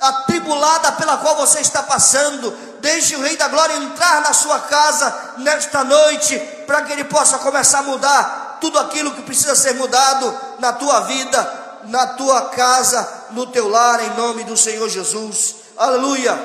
atribulada 0.00 0.92
pela 0.92 1.16
qual 1.18 1.36
você 1.36 1.60
está 1.60 1.82
passando. 1.82 2.69
Deixe 2.80 3.16
o 3.16 3.20
Rei 3.20 3.36
da 3.36 3.48
Glória 3.48 3.76
entrar 3.76 4.22
na 4.22 4.32
sua 4.32 4.58
casa 4.60 5.34
nesta 5.38 5.84
noite, 5.84 6.38
para 6.66 6.82
que 6.82 6.92
ele 6.92 7.04
possa 7.04 7.38
começar 7.38 7.80
a 7.80 7.82
mudar 7.82 8.58
tudo 8.60 8.78
aquilo 8.78 9.12
que 9.12 9.22
precisa 9.22 9.54
ser 9.54 9.74
mudado 9.74 10.38
na 10.58 10.72
tua 10.72 11.00
vida, 11.00 11.80
na 11.84 12.06
tua 12.08 12.48
casa, 12.50 13.26
no 13.30 13.46
teu 13.46 13.68
lar, 13.68 14.02
em 14.04 14.16
nome 14.16 14.44
do 14.44 14.56
Senhor 14.56 14.88
Jesus. 14.88 15.56
Aleluia. 15.76 16.38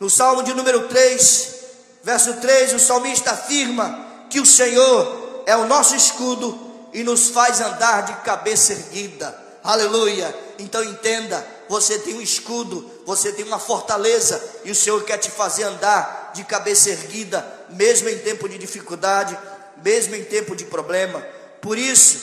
No 0.00 0.08
Salmo 0.08 0.42
de 0.42 0.54
número 0.54 0.88
3, 0.88 1.54
verso 2.02 2.34
3, 2.34 2.74
o 2.74 2.78
salmista 2.78 3.32
afirma 3.32 4.06
que 4.30 4.40
o 4.40 4.46
Senhor 4.46 5.42
é 5.46 5.56
o 5.56 5.66
nosso 5.66 5.94
escudo 5.94 6.88
e 6.92 7.02
nos 7.02 7.30
faz 7.30 7.60
andar 7.60 8.02
de 8.02 8.12
cabeça 8.16 8.72
erguida. 8.72 9.47
Aleluia. 9.68 10.34
Então 10.58 10.82
entenda, 10.82 11.46
você 11.68 11.98
tem 11.98 12.14
um 12.14 12.22
escudo, 12.22 12.90
você 13.04 13.30
tem 13.32 13.44
uma 13.44 13.58
fortaleza, 13.58 14.42
e 14.64 14.70
o 14.70 14.74
Senhor 14.74 15.04
quer 15.04 15.18
te 15.18 15.30
fazer 15.30 15.64
andar 15.64 16.30
de 16.32 16.42
cabeça 16.42 16.88
erguida, 16.88 17.46
mesmo 17.68 18.08
em 18.08 18.16
tempo 18.16 18.48
de 18.48 18.56
dificuldade, 18.56 19.38
mesmo 19.84 20.14
em 20.14 20.24
tempo 20.24 20.56
de 20.56 20.64
problema. 20.64 21.20
Por 21.60 21.76
isso, 21.76 22.18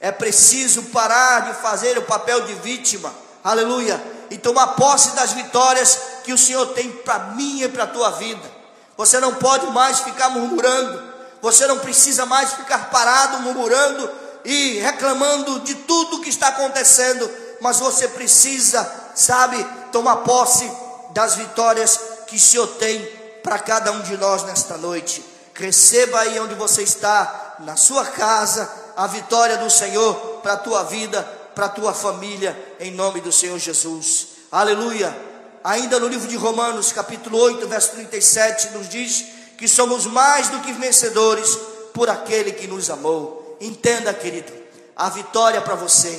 é 0.00 0.10
preciso 0.10 0.82
parar 0.86 1.52
de 1.52 1.62
fazer 1.62 1.96
o 1.96 2.02
papel 2.02 2.40
de 2.40 2.54
vítima, 2.54 3.14
aleluia, 3.44 4.02
e 4.28 4.36
tomar 4.36 4.74
posse 4.74 5.14
das 5.14 5.32
vitórias 5.32 5.96
que 6.24 6.32
o 6.32 6.38
Senhor 6.38 6.66
tem 6.72 6.90
para 6.90 7.20
mim 7.36 7.62
e 7.62 7.68
para 7.68 7.84
a 7.84 7.86
tua 7.86 8.10
vida. 8.10 8.50
Você 8.96 9.20
não 9.20 9.36
pode 9.36 9.64
mais 9.66 10.00
ficar 10.00 10.30
murmurando, 10.30 11.00
você 11.40 11.68
não 11.68 11.78
precisa 11.78 12.26
mais 12.26 12.52
ficar 12.54 12.90
parado 12.90 13.38
murmurando 13.44 14.10
e 14.44 14.78
reclamando 14.78 15.60
de 15.60 15.74
tudo 15.74 16.20
que 16.20 16.28
está 16.28 16.48
acontecendo, 16.48 17.30
mas 17.60 17.78
você 17.78 18.08
precisa, 18.08 18.90
sabe, 19.14 19.64
tomar 19.92 20.16
posse 20.18 20.70
das 21.12 21.34
vitórias 21.34 22.00
que 22.26 22.36
o 22.36 22.40
Senhor 22.40 22.66
tem 22.78 23.04
para 23.42 23.58
cada 23.58 23.92
um 23.92 24.00
de 24.02 24.16
nós 24.16 24.42
nesta 24.44 24.76
noite. 24.76 25.24
Receba 25.54 26.20
aí 26.20 26.38
onde 26.40 26.54
você 26.54 26.82
está, 26.82 27.56
na 27.60 27.76
sua 27.76 28.04
casa, 28.06 28.70
a 28.96 29.06
vitória 29.06 29.58
do 29.58 29.68
Senhor 29.68 30.14
para 30.42 30.54
a 30.54 30.56
tua 30.56 30.84
vida, 30.84 31.22
para 31.54 31.66
a 31.66 31.70
tua 31.70 31.92
família, 31.92 32.56
em 32.78 32.90
nome 32.90 33.20
do 33.20 33.30
Senhor 33.30 33.58
Jesus. 33.58 34.28
Aleluia. 34.50 35.14
Ainda 35.62 36.00
no 36.00 36.08
livro 36.08 36.26
de 36.26 36.36
Romanos, 36.36 36.90
capítulo 36.92 37.38
8, 37.38 37.68
verso 37.68 37.90
37, 37.92 38.70
nos 38.70 38.88
diz 38.88 39.26
que 39.58 39.68
somos 39.68 40.06
mais 40.06 40.48
do 40.48 40.60
que 40.60 40.72
vencedores 40.72 41.58
por 41.92 42.08
aquele 42.08 42.52
que 42.52 42.66
nos 42.66 42.88
amou. 42.88 43.39
Entenda, 43.60 44.14
querido, 44.14 44.50
a 44.96 45.10
vitória 45.10 45.60
para 45.60 45.74
você, 45.74 46.18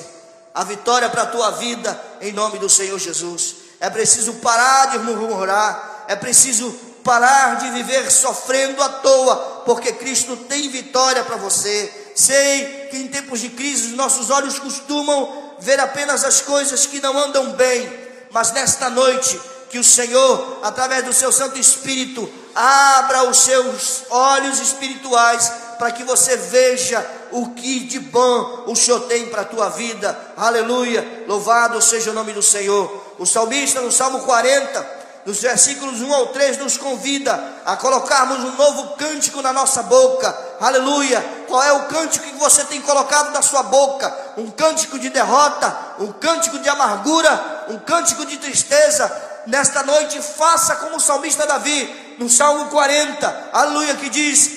a 0.53 0.63
vitória 0.63 1.09
para 1.09 1.23
a 1.23 1.27
tua 1.27 1.51
vida, 1.51 1.99
em 2.21 2.31
nome 2.31 2.59
do 2.59 2.69
Senhor 2.69 2.99
Jesus. 2.99 3.55
É 3.79 3.89
preciso 3.89 4.35
parar 4.35 4.91
de 4.91 4.99
murmurar, 4.99 6.05
é 6.07 6.15
preciso 6.15 6.71
parar 7.03 7.57
de 7.57 7.71
viver 7.71 8.11
sofrendo 8.11 8.81
à 8.83 8.89
toa, 8.89 9.63
porque 9.65 9.91
Cristo 9.93 10.37
tem 10.37 10.69
vitória 10.69 11.23
para 11.23 11.37
você. 11.37 12.11
Sei 12.15 12.87
que 12.91 12.97
em 12.97 13.07
tempos 13.07 13.39
de 13.39 13.49
crise 13.49 13.95
nossos 13.95 14.29
olhos 14.29 14.59
costumam 14.59 15.55
ver 15.59 15.79
apenas 15.79 16.23
as 16.23 16.41
coisas 16.41 16.85
que 16.85 17.01
não 17.01 17.17
andam 17.17 17.53
bem, 17.53 17.91
mas 18.29 18.51
nesta 18.51 18.89
noite 18.89 19.39
que 19.71 19.79
o 19.79 19.83
Senhor, 19.83 20.59
através 20.61 21.05
do 21.05 21.13
seu 21.13 21.31
Santo 21.31 21.57
Espírito, 21.57 22.29
abra 22.55 23.23
os 23.29 23.37
seus 23.37 24.03
olhos 24.09 24.59
espirituais 24.59 25.51
para 25.77 25.91
que 25.91 26.03
você 26.03 26.37
veja 26.37 27.05
o 27.31 27.49
que 27.49 27.81
de 27.81 27.99
bom 27.99 28.65
o 28.67 28.75
Senhor 28.75 29.01
tem 29.01 29.27
para 29.27 29.41
a 29.41 29.45
tua 29.45 29.69
vida. 29.69 30.17
Aleluia! 30.37 31.25
Louvado 31.27 31.81
seja 31.81 32.11
o 32.11 32.13
nome 32.13 32.33
do 32.33 32.41
Senhor. 32.41 33.13
O 33.17 33.25
salmista 33.25 33.81
no 33.81 33.91
Salmo 33.91 34.19
40, 34.19 35.01
nos 35.25 35.41
versículos 35.41 36.01
1 36.01 36.13
ao 36.13 36.27
3, 36.27 36.57
nos 36.57 36.77
convida 36.77 37.41
a 37.65 37.75
colocarmos 37.75 38.39
um 38.39 38.55
novo 38.55 38.95
cântico 38.95 39.41
na 39.41 39.53
nossa 39.53 39.83
boca. 39.83 40.37
Aleluia! 40.59 41.23
Qual 41.47 41.63
é 41.63 41.71
o 41.73 41.85
cântico 41.85 42.25
que 42.25 42.37
você 42.37 42.63
tem 42.65 42.81
colocado 42.81 43.31
na 43.31 43.41
sua 43.41 43.63
boca? 43.63 44.15
Um 44.37 44.51
cântico 44.51 44.99
de 44.99 45.09
derrota, 45.09 45.75
um 45.99 46.11
cântico 46.11 46.59
de 46.59 46.69
amargura, 46.69 47.65
um 47.69 47.79
cântico 47.79 48.25
de 48.25 48.37
tristeza, 48.37 49.11
nesta 49.47 49.83
noite, 49.83 50.21
faça 50.21 50.75
como 50.75 50.97
o 50.97 50.99
salmista 50.99 51.45
Davi, 51.45 52.10
no 52.21 52.29
Salmo 52.29 52.67
40, 52.69 53.49
aleluia, 53.51 53.95
que 53.95 54.07
diz 54.07 54.51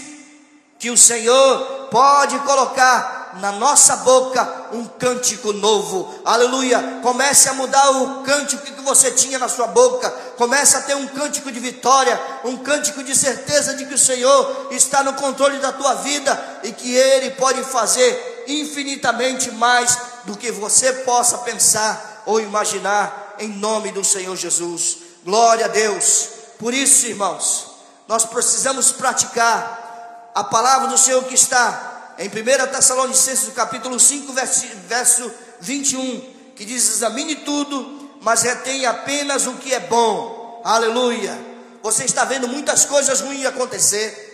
que 0.78 0.90
o 0.90 0.98
Senhor 0.98 1.88
pode 1.90 2.38
colocar 2.40 3.38
na 3.40 3.52
nossa 3.52 3.96
boca 3.96 4.66
um 4.72 4.84
cântico 4.84 5.50
novo, 5.54 6.14
aleluia. 6.26 7.00
Comece 7.02 7.48
a 7.48 7.54
mudar 7.54 7.90
o 7.90 8.22
cântico 8.22 8.62
que 8.62 8.82
você 8.82 9.10
tinha 9.12 9.38
na 9.38 9.48
sua 9.48 9.66
boca, 9.68 10.10
comece 10.36 10.76
a 10.76 10.82
ter 10.82 10.94
um 10.94 11.06
cântico 11.06 11.50
de 11.50 11.58
vitória, 11.58 12.20
um 12.44 12.58
cântico 12.58 13.02
de 13.02 13.16
certeza 13.16 13.74
de 13.74 13.86
que 13.86 13.94
o 13.94 13.98
Senhor 13.98 14.68
está 14.70 15.02
no 15.02 15.14
controle 15.14 15.58
da 15.58 15.72
tua 15.72 15.94
vida 15.94 16.60
e 16.64 16.70
que 16.70 16.94
Ele 16.94 17.30
pode 17.30 17.64
fazer 17.64 18.44
infinitamente 18.46 19.50
mais 19.52 19.96
do 20.26 20.36
que 20.36 20.52
você 20.52 20.92
possa 20.92 21.38
pensar 21.38 22.22
ou 22.26 22.38
imaginar 22.42 23.36
em 23.38 23.48
nome 23.48 23.90
do 23.90 24.04
Senhor 24.04 24.36
Jesus. 24.36 24.98
Glória 25.24 25.64
a 25.64 25.68
Deus. 25.68 26.43
Por 26.58 26.72
isso, 26.72 27.06
irmãos, 27.06 27.66
nós 28.06 28.24
precisamos 28.24 28.92
praticar 28.92 30.30
a 30.34 30.44
palavra 30.44 30.88
do 30.88 30.98
Senhor 30.98 31.22
que 31.24 31.34
está 31.34 32.14
em 32.18 32.28
1 32.28 32.32
Tessalonicenses, 32.72 33.52
capítulo 33.54 33.98
5, 33.98 34.32
verso, 34.32 34.66
verso 34.86 35.32
21, 35.60 36.52
que 36.54 36.64
diz: 36.64 36.88
Examine 36.88 37.36
tudo, 37.36 38.18
mas 38.20 38.42
retém 38.42 38.86
apenas 38.86 39.46
o 39.46 39.54
que 39.54 39.72
é 39.74 39.80
bom. 39.80 40.62
Aleluia. 40.64 41.38
Você 41.82 42.04
está 42.04 42.24
vendo 42.24 42.48
muitas 42.48 42.84
coisas 42.84 43.20
ruins 43.20 43.44
acontecer. 43.44 44.32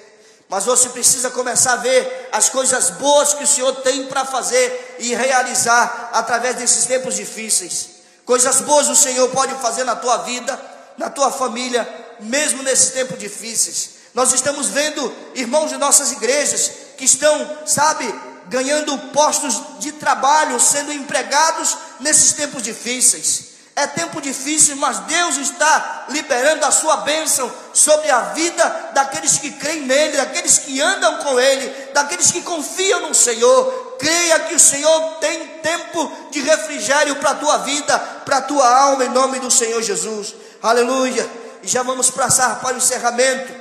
Mas 0.49 0.64
você 0.64 0.89
precisa 0.89 1.31
começar 1.31 1.75
a 1.75 1.77
ver 1.77 2.29
as 2.33 2.49
coisas 2.49 2.91
boas 2.91 3.35
que 3.35 3.45
o 3.45 3.47
Senhor 3.47 3.73
tem 3.83 4.07
para 4.07 4.25
fazer 4.25 4.97
e 4.99 5.14
realizar 5.14 6.11
através 6.12 6.57
desses 6.57 6.87
tempos 6.87 7.14
difíceis. 7.14 8.01
Coisas 8.25 8.61
boas 8.61 8.89
o 8.89 8.97
Senhor 8.97 9.29
pode 9.31 9.55
fazer 9.62 9.85
na 9.85 9.95
tua 9.95 10.18
vida, 10.18 10.61
na 11.01 11.09
tua 11.09 11.32
família, 11.32 11.88
mesmo 12.20 12.62
nesses 12.62 12.90
tempos 12.90 13.18
difíceis. 13.18 13.92
Nós 14.12 14.34
estamos 14.34 14.66
vendo 14.66 15.11
irmãos 15.34 15.70
de 15.70 15.78
nossas 15.78 16.12
igrejas 16.12 16.70
que 16.98 17.07
estão, 17.07 17.59
sabe, 17.64 18.05
ganhando 18.48 18.98
postos 19.11 19.78
de 19.78 19.92
trabalho, 19.92 20.61
sendo 20.61 20.92
empregados 20.92 21.74
nesses 22.01 22.34
tempos 22.34 22.62
difíceis. 22.62 23.48
É 23.74 23.86
tempo 23.86 24.20
difícil, 24.20 24.76
mas 24.76 24.98
Deus 25.01 25.38
está 25.38 26.05
liberando 26.11 26.66
a 26.66 26.70
sua 26.70 26.98
bênção 26.98 27.51
sobre 27.72 28.11
a 28.11 28.20
vida 28.34 28.90
daqueles 28.92 29.38
que 29.38 29.53
creem 29.53 29.86
nele, 29.86 30.18
daqueles 30.18 30.59
que 30.59 30.82
andam 30.82 31.16
com 31.24 31.40
ele, 31.40 31.66
daqueles 31.94 32.30
que 32.30 32.42
confiam 32.42 33.09
no 33.09 33.14
Senhor 33.14 33.90
creia 34.01 34.40
que 34.40 34.55
o 34.55 34.59
Senhor 34.59 35.18
tem 35.20 35.46
tempo 35.62 36.11
de 36.30 36.40
refrigério 36.40 37.16
para 37.16 37.30
a 37.30 37.34
tua 37.34 37.59
vida, 37.59 37.98
para 38.24 38.38
a 38.38 38.42
tua 38.42 38.66
alma, 38.66 39.05
em 39.05 39.11
nome 39.11 39.38
do 39.38 39.51
Senhor 39.51 39.82
Jesus. 39.82 40.34
Aleluia. 40.62 41.28
E 41.62 41.68
já 41.68 41.82
vamos 41.82 42.11
passar 42.11 42.61
para 42.61 42.74
o 42.74 42.78
encerramento. 42.78 43.52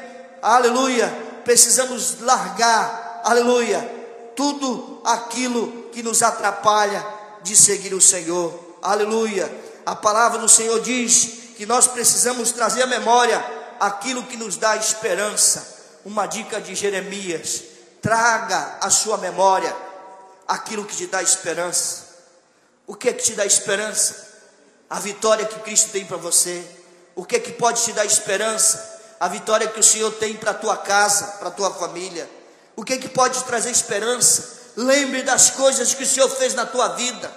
Aleluia. 0.42 1.08
Precisamos 1.44 2.20
largar, 2.22 3.22
aleluia, 3.24 3.80
tudo 4.36 5.02
aquilo 5.04 5.90
que 5.92 6.04
nos 6.04 6.22
atrapalha 6.22 7.06
de 7.42 7.56
seguir 7.56 7.94
o 7.94 8.02
Senhor. 8.02 8.78
Aleluia. 8.82 9.52
A 9.86 9.96
palavra 9.96 10.38
do 10.40 10.48
Senhor 10.48 10.80
diz 10.82 11.56
que 11.58 11.66
nós 11.66 11.88
precisamos 11.88 12.52
trazer 12.52 12.84
à 12.84 12.88
memória 12.88 13.44
aquilo 13.80 14.24
que 14.24 14.38
nos 14.38 14.58
dá 14.58 14.76
esperança. 14.76 15.78
Uma 16.06 16.26
dica 16.26 16.62
de 16.62 16.76
Jeremias: 16.76 17.64
traga 18.02 18.78
a 18.82 18.90
sua 18.90 19.18
memória 19.18 19.76
aquilo 20.48 20.86
que 20.86 20.96
te 20.96 21.08
dá 21.08 21.24
esperança. 21.24 22.08
O 22.86 22.96
que 22.96 23.10
é 23.10 23.14
que 23.14 23.24
te 23.24 23.34
dá 23.34 23.46
esperança? 23.46 24.28
A 24.90 25.00
vitória 25.00 25.46
que 25.46 25.60
Cristo 25.60 25.92
tem 25.92 26.06
para 26.06 26.18
você. 26.18 26.79
O 27.20 27.26
que 27.26 27.36
é 27.36 27.40
que 27.42 27.52
pode 27.52 27.84
te 27.84 27.92
dar 27.92 28.06
esperança? 28.06 28.98
A 29.20 29.28
vitória 29.28 29.68
que 29.68 29.78
o 29.82 29.84
Senhor 29.84 30.10
tem 30.14 30.38
para 30.38 30.52
a 30.52 30.54
tua 30.54 30.78
casa, 30.78 31.26
para 31.38 31.50
a 31.50 31.52
tua 31.52 31.70
família. 31.70 32.30
O 32.78 32.84
que 32.86 32.94
é 32.94 32.98
que 32.98 33.10
pode 33.10 33.40
te 33.40 33.44
trazer 33.44 33.72
esperança? 33.72 34.58
Lembre 34.78 35.22
das 35.24 35.50
coisas 35.50 35.94
que 35.94 36.04
o 36.04 36.08
Senhor 36.08 36.30
fez 36.30 36.54
na 36.54 36.66
tua 36.66 36.88
vida. 36.96 37.30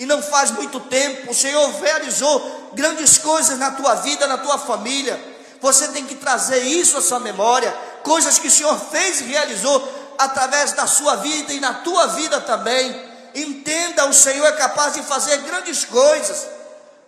E 0.00 0.04
não 0.04 0.20
faz 0.20 0.50
muito 0.50 0.80
tempo, 0.80 1.30
o 1.30 1.34
Senhor 1.34 1.70
realizou 1.80 2.70
grandes 2.72 3.18
coisas 3.18 3.56
na 3.56 3.70
tua 3.70 3.94
vida, 3.94 4.26
na 4.26 4.36
tua 4.36 4.58
família. 4.58 5.16
Você 5.60 5.86
tem 5.88 6.04
que 6.06 6.16
trazer 6.16 6.64
isso 6.64 6.98
à 6.98 7.00
sua 7.00 7.20
memória, 7.20 7.70
coisas 8.02 8.36
que 8.36 8.48
o 8.48 8.50
Senhor 8.50 8.76
fez 8.90 9.20
e 9.20 9.24
realizou 9.26 10.16
através 10.18 10.72
da 10.72 10.88
sua 10.88 11.14
vida 11.14 11.52
e 11.52 11.60
na 11.60 11.74
tua 11.74 12.08
vida 12.08 12.40
também. 12.40 13.00
Entenda, 13.32 14.06
o 14.06 14.12
Senhor 14.12 14.44
é 14.46 14.52
capaz 14.56 14.94
de 14.94 15.04
fazer 15.04 15.36
grandes 15.42 15.84
coisas. 15.84 16.48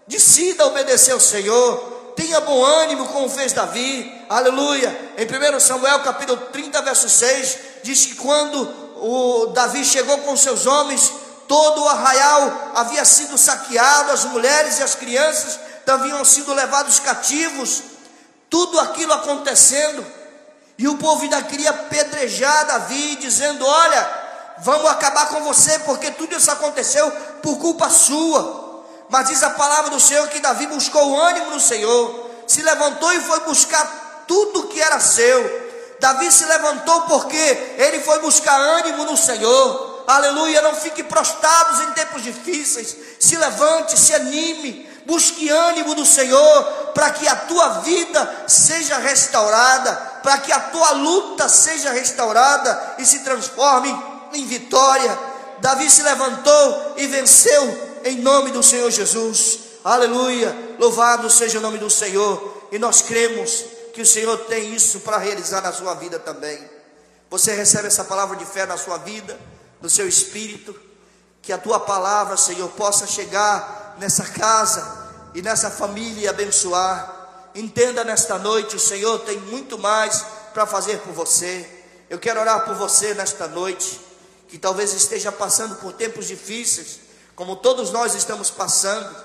Decida 0.06 0.64
obedecer 0.66 1.10
ao 1.10 1.18
Senhor. 1.18 1.91
Tenha 2.14 2.40
bom 2.40 2.64
ânimo, 2.64 3.06
como 3.06 3.28
fez 3.28 3.52
Davi. 3.52 4.24
Aleluia. 4.28 5.14
Em 5.16 5.26
1 5.26 5.60
Samuel 5.60 6.00
capítulo 6.00 6.38
30, 6.52 6.82
verso 6.82 7.08
6, 7.08 7.58
diz 7.82 8.06
que 8.06 8.14
quando 8.16 8.82
o 8.96 9.46
Davi 9.46 9.84
chegou 9.84 10.18
com 10.18 10.36
seus 10.36 10.66
homens, 10.66 11.12
todo 11.48 11.82
o 11.82 11.88
arraial 11.88 12.72
havia 12.74 13.04
sido 13.04 13.36
saqueado, 13.36 14.12
as 14.12 14.24
mulheres 14.26 14.78
e 14.78 14.82
as 14.82 14.94
crianças 14.94 15.58
haviam 15.86 16.24
sido 16.24 16.54
levados 16.54 17.00
cativos, 17.00 17.82
tudo 18.48 18.78
aquilo 18.80 19.12
acontecendo, 19.12 20.04
e 20.78 20.88
o 20.88 20.96
povo 20.96 21.22
ainda 21.22 21.42
queria 21.42 21.70
apedrejar 21.70 22.66
Davi, 22.66 23.16
dizendo: 23.16 23.66
Olha, 23.66 24.10
vamos 24.58 24.90
acabar 24.90 25.28
com 25.28 25.42
você, 25.42 25.78
porque 25.80 26.10
tudo 26.12 26.36
isso 26.36 26.50
aconteceu 26.50 27.10
por 27.42 27.58
culpa 27.58 27.90
sua. 27.90 28.61
Mas 29.12 29.28
diz 29.28 29.42
a 29.42 29.50
palavra 29.50 29.90
do 29.90 30.00
Senhor 30.00 30.26
que 30.28 30.40
Davi 30.40 30.66
buscou 30.68 31.10
o 31.10 31.20
ânimo 31.20 31.50
no 31.50 31.60
Senhor, 31.60 32.30
se 32.46 32.62
levantou 32.62 33.12
e 33.12 33.20
foi 33.20 33.40
buscar 33.40 34.24
tudo 34.26 34.68
que 34.68 34.80
era 34.80 34.98
seu. 35.00 35.70
Davi 36.00 36.32
se 36.32 36.46
levantou 36.46 37.02
porque 37.02 37.36
ele 37.76 38.00
foi 38.00 38.20
buscar 38.20 38.58
ânimo 38.58 39.04
no 39.04 39.14
Senhor. 39.14 40.04
Aleluia, 40.06 40.62
não 40.62 40.74
fique 40.74 41.02
prostrados 41.02 41.80
em 41.80 41.92
tempos 41.92 42.22
difíceis. 42.22 42.96
Se 43.20 43.36
levante, 43.36 43.98
se 43.98 44.14
anime, 44.14 44.88
busque 45.04 45.46
ânimo 45.50 45.94
do 45.94 46.06
Senhor, 46.06 46.64
para 46.94 47.10
que 47.10 47.28
a 47.28 47.36
tua 47.36 47.68
vida 47.80 48.44
seja 48.48 48.96
restaurada, 48.96 49.94
para 50.22 50.38
que 50.38 50.50
a 50.50 50.58
tua 50.58 50.92
luta 50.92 51.50
seja 51.50 51.90
restaurada 51.90 52.94
e 52.96 53.04
se 53.04 53.18
transforme 53.18 53.94
em 54.32 54.46
vitória. 54.46 55.18
Davi 55.58 55.90
se 55.90 56.02
levantou 56.02 56.94
e 56.96 57.06
venceu 57.08 57.91
em 58.04 58.18
nome 58.20 58.50
do 58.50 58.62
Senhor 58.62 58.90
Jesus. 58.90 59.58
Aleluia, 59.84 60.76
louvado 60.78 61.28
seja 61.28 61.58
o 61.58 61.62
nome 61.62 61.78
do 61.78 61.90
Senhor. 61.90 62.68
E 62.70 62.78
nós 62.78 63.02
cremos 63.02 63.64
que 63.92 64.00
o 64.00 64.06
Senhor 64.06 64.36
tem 64.46 64.74
isso 64.74 65.00
para 65.00 65.18
realizar 65.18 65.60
na 65.60 65.72
sua 65.72 65.94
vida 65.94 66.18
também. 66.18 66.58
Você 67.30 67.54
recebe 67.54 67.88
essa 67.88 68.04
palavra 68.04 68.36
de 68.36 68.44
fé 68.44 68.66
na 68.66 68.76
sua 68.76 68.98
vida, 68.98 69.38
no 69.80 69.90
seu 69.90 70.06
espírito, 70.08 70.74
que 71.40 71.52
a 71.52 71.58
tua 71.58 71.80
palavra, 71.80 72.36
Senhor, 72.36 72.68
possa 72.70 73.06
chegar 73.06 73.96
nessa 73.98 74.24
casa 74.24 75.02
e 75.34 75.42
nessa 75.42 75.70
família 75.70 76.24
e 76.24 76.28
abençoar. 76.28 77.50
Entenda 77.54 78.04
nesta 78.04 78.38
noite, 78.38 78.76
o 78.76 78.80
Senhor 78.80 79.18
tem 79.20 79.38
muito 79.38 79.78
mais 79.78 80.24
para 80.54 80.66
fazer 80.66 80.98
por 80.98 81.12
você. 81.12 81.68
Eu 82.08 82.18
quero 82.18 82.40
orar 82.40 82.64
por 82.64 82.74
você 82.74 83.14
nesta 83.14 83.48
noite, 83.48 84.00
que 84.48 84.58
talvez 84.58 84.92
esteja 84.92 85.32
passando 85.32 85.76
por 85.76 85.92
tempos 85.92 86.26
difíceis, 86.28 87.00
como 87.42 87.56
todos 87.56 87.90
nós 87.90 88.14
estamos 88.14 88.50
passando, 88.50 89.16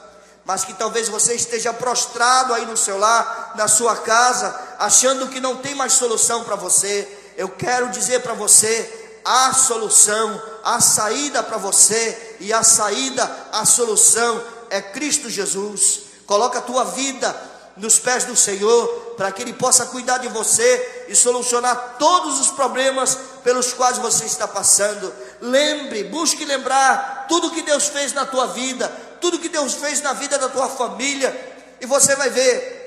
mas 0.43 0.65
que 0.65 0.73
talvez 0.73 1.07
você 1.07 1.35
esteja 1.35 1.71
prostrado 1.71 2.51
aí 2.51 2.65
no 2.65 2.75
seu 2.75 2.97
lar, 2.97 3.53
na 3.55 3.67
sua 3.67 3.95
casa, 3.95 4.59
achando 4.79 5.27
que 5.27 5.39
não 5.39 5.57
tem 5.57 5.75
mais 5.75 5.93
solução 5.93 6.43
para 6.43 6.55
você. 6.55 7.07
Eu 7.37 7.47
quero 7.47 7.89
dizer 7.89 8.23
para 8.23 8.33
você: 8.33 9.19
a 9.23 9.53
solução, 9.53 10.41
a 10.63 10.81
saída 10.81 11.43
para 11.43 11.57
você, 11.57 12.37
e 12.39 12.51
a 12.51 12.63
saída, 12.63 13.29
a 13.51 13.63
solução 13.65 14.43
é 14.71 14.81
Cristo 14.81 15.29
Jesus. 15.29 15.99
Coloca 16.25 16.57
a 16.57 16.63
tua 16.63 16.85
vida 16.85 17.39
nos 17.77 17.99
pés 17.99 18.23
do 18.23 18.35
Senhor, 18.35 18.87
para 19.15 19.31
que 19.31 19.43
Ele 19.43 19.53
possa 19.53 19.85
cuidar 19.85 20.17
de 20.17 20.27
você 20.27 21.05
e 21.07 21.15
solucionar 21.15 21.97
todos 21.99 22.39
os 22.39 22.49
problemas 22.49 23.15
pelos 23.43 23.73
quais 23.73 23.99
você 23.99 24.25
está 24.25 24.47
passando. 24.47 25.13
Lembre, 25.41 26.03
busque 26.05 26.45
lembrar 26.45 27.25
tudo 27.27 27.51
que 27.51 27.61
Deus 27.61 27.87
fez 27.87 28.13
na 28.13 28.25
tua 28.25 28.47
vida, 28.47 28.87
tudo 29.21 29.39
que 29.39 29.49
Deus 29.49 29.75
fez 29.75 30.01
na 30.01 30.13
vida 30.13 30.37
da 30.37 30.49
tua 30.49 30.67
família, 30.67 31.35
e 31.79 31.85
você 31.85 32.15
vai 32.15 32.29
ver 32.29 32.77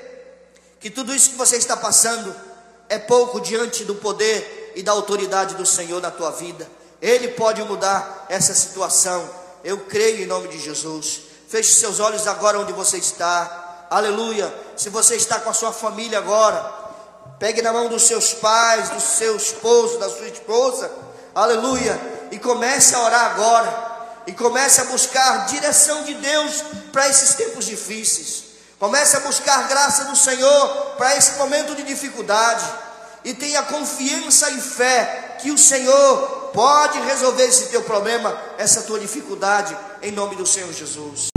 que 0.79 0.89
tudo 0.89 1.13
isso 1.13 1.31
que 1.31 1.37
você 1.37 1.57
está 1.57 1.77
passando 1.77 2.35
é 2.89 2.97
pouco 2.97 3.39
diante 3.39 3.85
do 3.85 3.95
poder 3.95 4.73
e 4.75 4.83
da 4.83 4.91
autoridade 4.91 5.55
do 5.55 5.65
Senhor 5.65 6.01
na 6.01 6.11
tua 6.11 6.31
vida. 6.31 6.67
Ele 7.01 7.29
pode 7.29 7.63
mudar 7.63 8.25
essa 8.29 8.53
situação. 8.53 9.29
Eu 9.63 9.79
creio 9.81 10.23
em 10.23 10.25
nome 10.25 10.47
de 10.49 10.59
Jesus. 10.59 11.21
Feche 11.47 11.71
seus 11.73 11.99
olhos 11.99 12.27
agora 12.27 12.59
onde 12.59 12.73
você 12.73 12.97
está. 12.97 13.87
Aleluia. 13.89 14.53
Se 14.75 14.89
você 14.89 15.15
está 15.15 15.39
com 15.39 15.49
a 15.49 15.53
sua 15.53 15.71
família 15.71 16.17
agora, 16.17 16.61
pegue 17.39 17.61
na 17.61 17.71
mão 17.71 17.87
dos 17.87 18.03
seus 18.03 18.33
pais, 18.33 18.89
do 18.89 18.99
seu 18.99 19.35
esposo, 19.35 19.97
da 19.99 20.09
sua 20.09 20.27
esposa. 20.27 20.91
Aleluia. 21.33 21.99
E 22.31 22.39
comece 22.39 22.95
a 22.95 23.01
orar 23.01 23.25
agora 23.31 23.91
e 24.25 24.31
comece 24.31 24.81
a 24.81 24.85
buscar 24.85 25.45
direção 25.47 26.03
de 26.03 26.13
Deus 26.13 26.63
para 26.91 27.07
esses 27.09 27.35
tempos 27.35 27.65
difíceis. 27.65 28.43
Comece 28.79 29.17
a 29.17 29.19
buscar 29.19 29.67
graça 29.67 30.05
do 30.05 30.15
Senhor 30.15 30.67
para 30.97 31.15
esse 31.15 31.33
momento 31.33 31.75
de 31.75 31.83
dificuldade. 31.83 32.65
E 33.23 33.33
tenha 33.33 33.61
confiança 33.63 34.49
e 34.49 34.59
fé 34.59 35.37
que 35.41 35.51
o 35.51 35.57
Senhor 35.57 36.49
pode 36.53 36.99
resolver 37.01 37.43
esse 37.43 37.67
teu 37.67 37.83
problema, 37.83 38.35
essa 38.57 38.81
tua 38.81 38.99
dificuldade, 38.99 39.77
em 40.01 40.11
nome 40.11 40.35
do 40.35 40.45
Senhor 40.45 40.71
Jesus. 40.73 41.27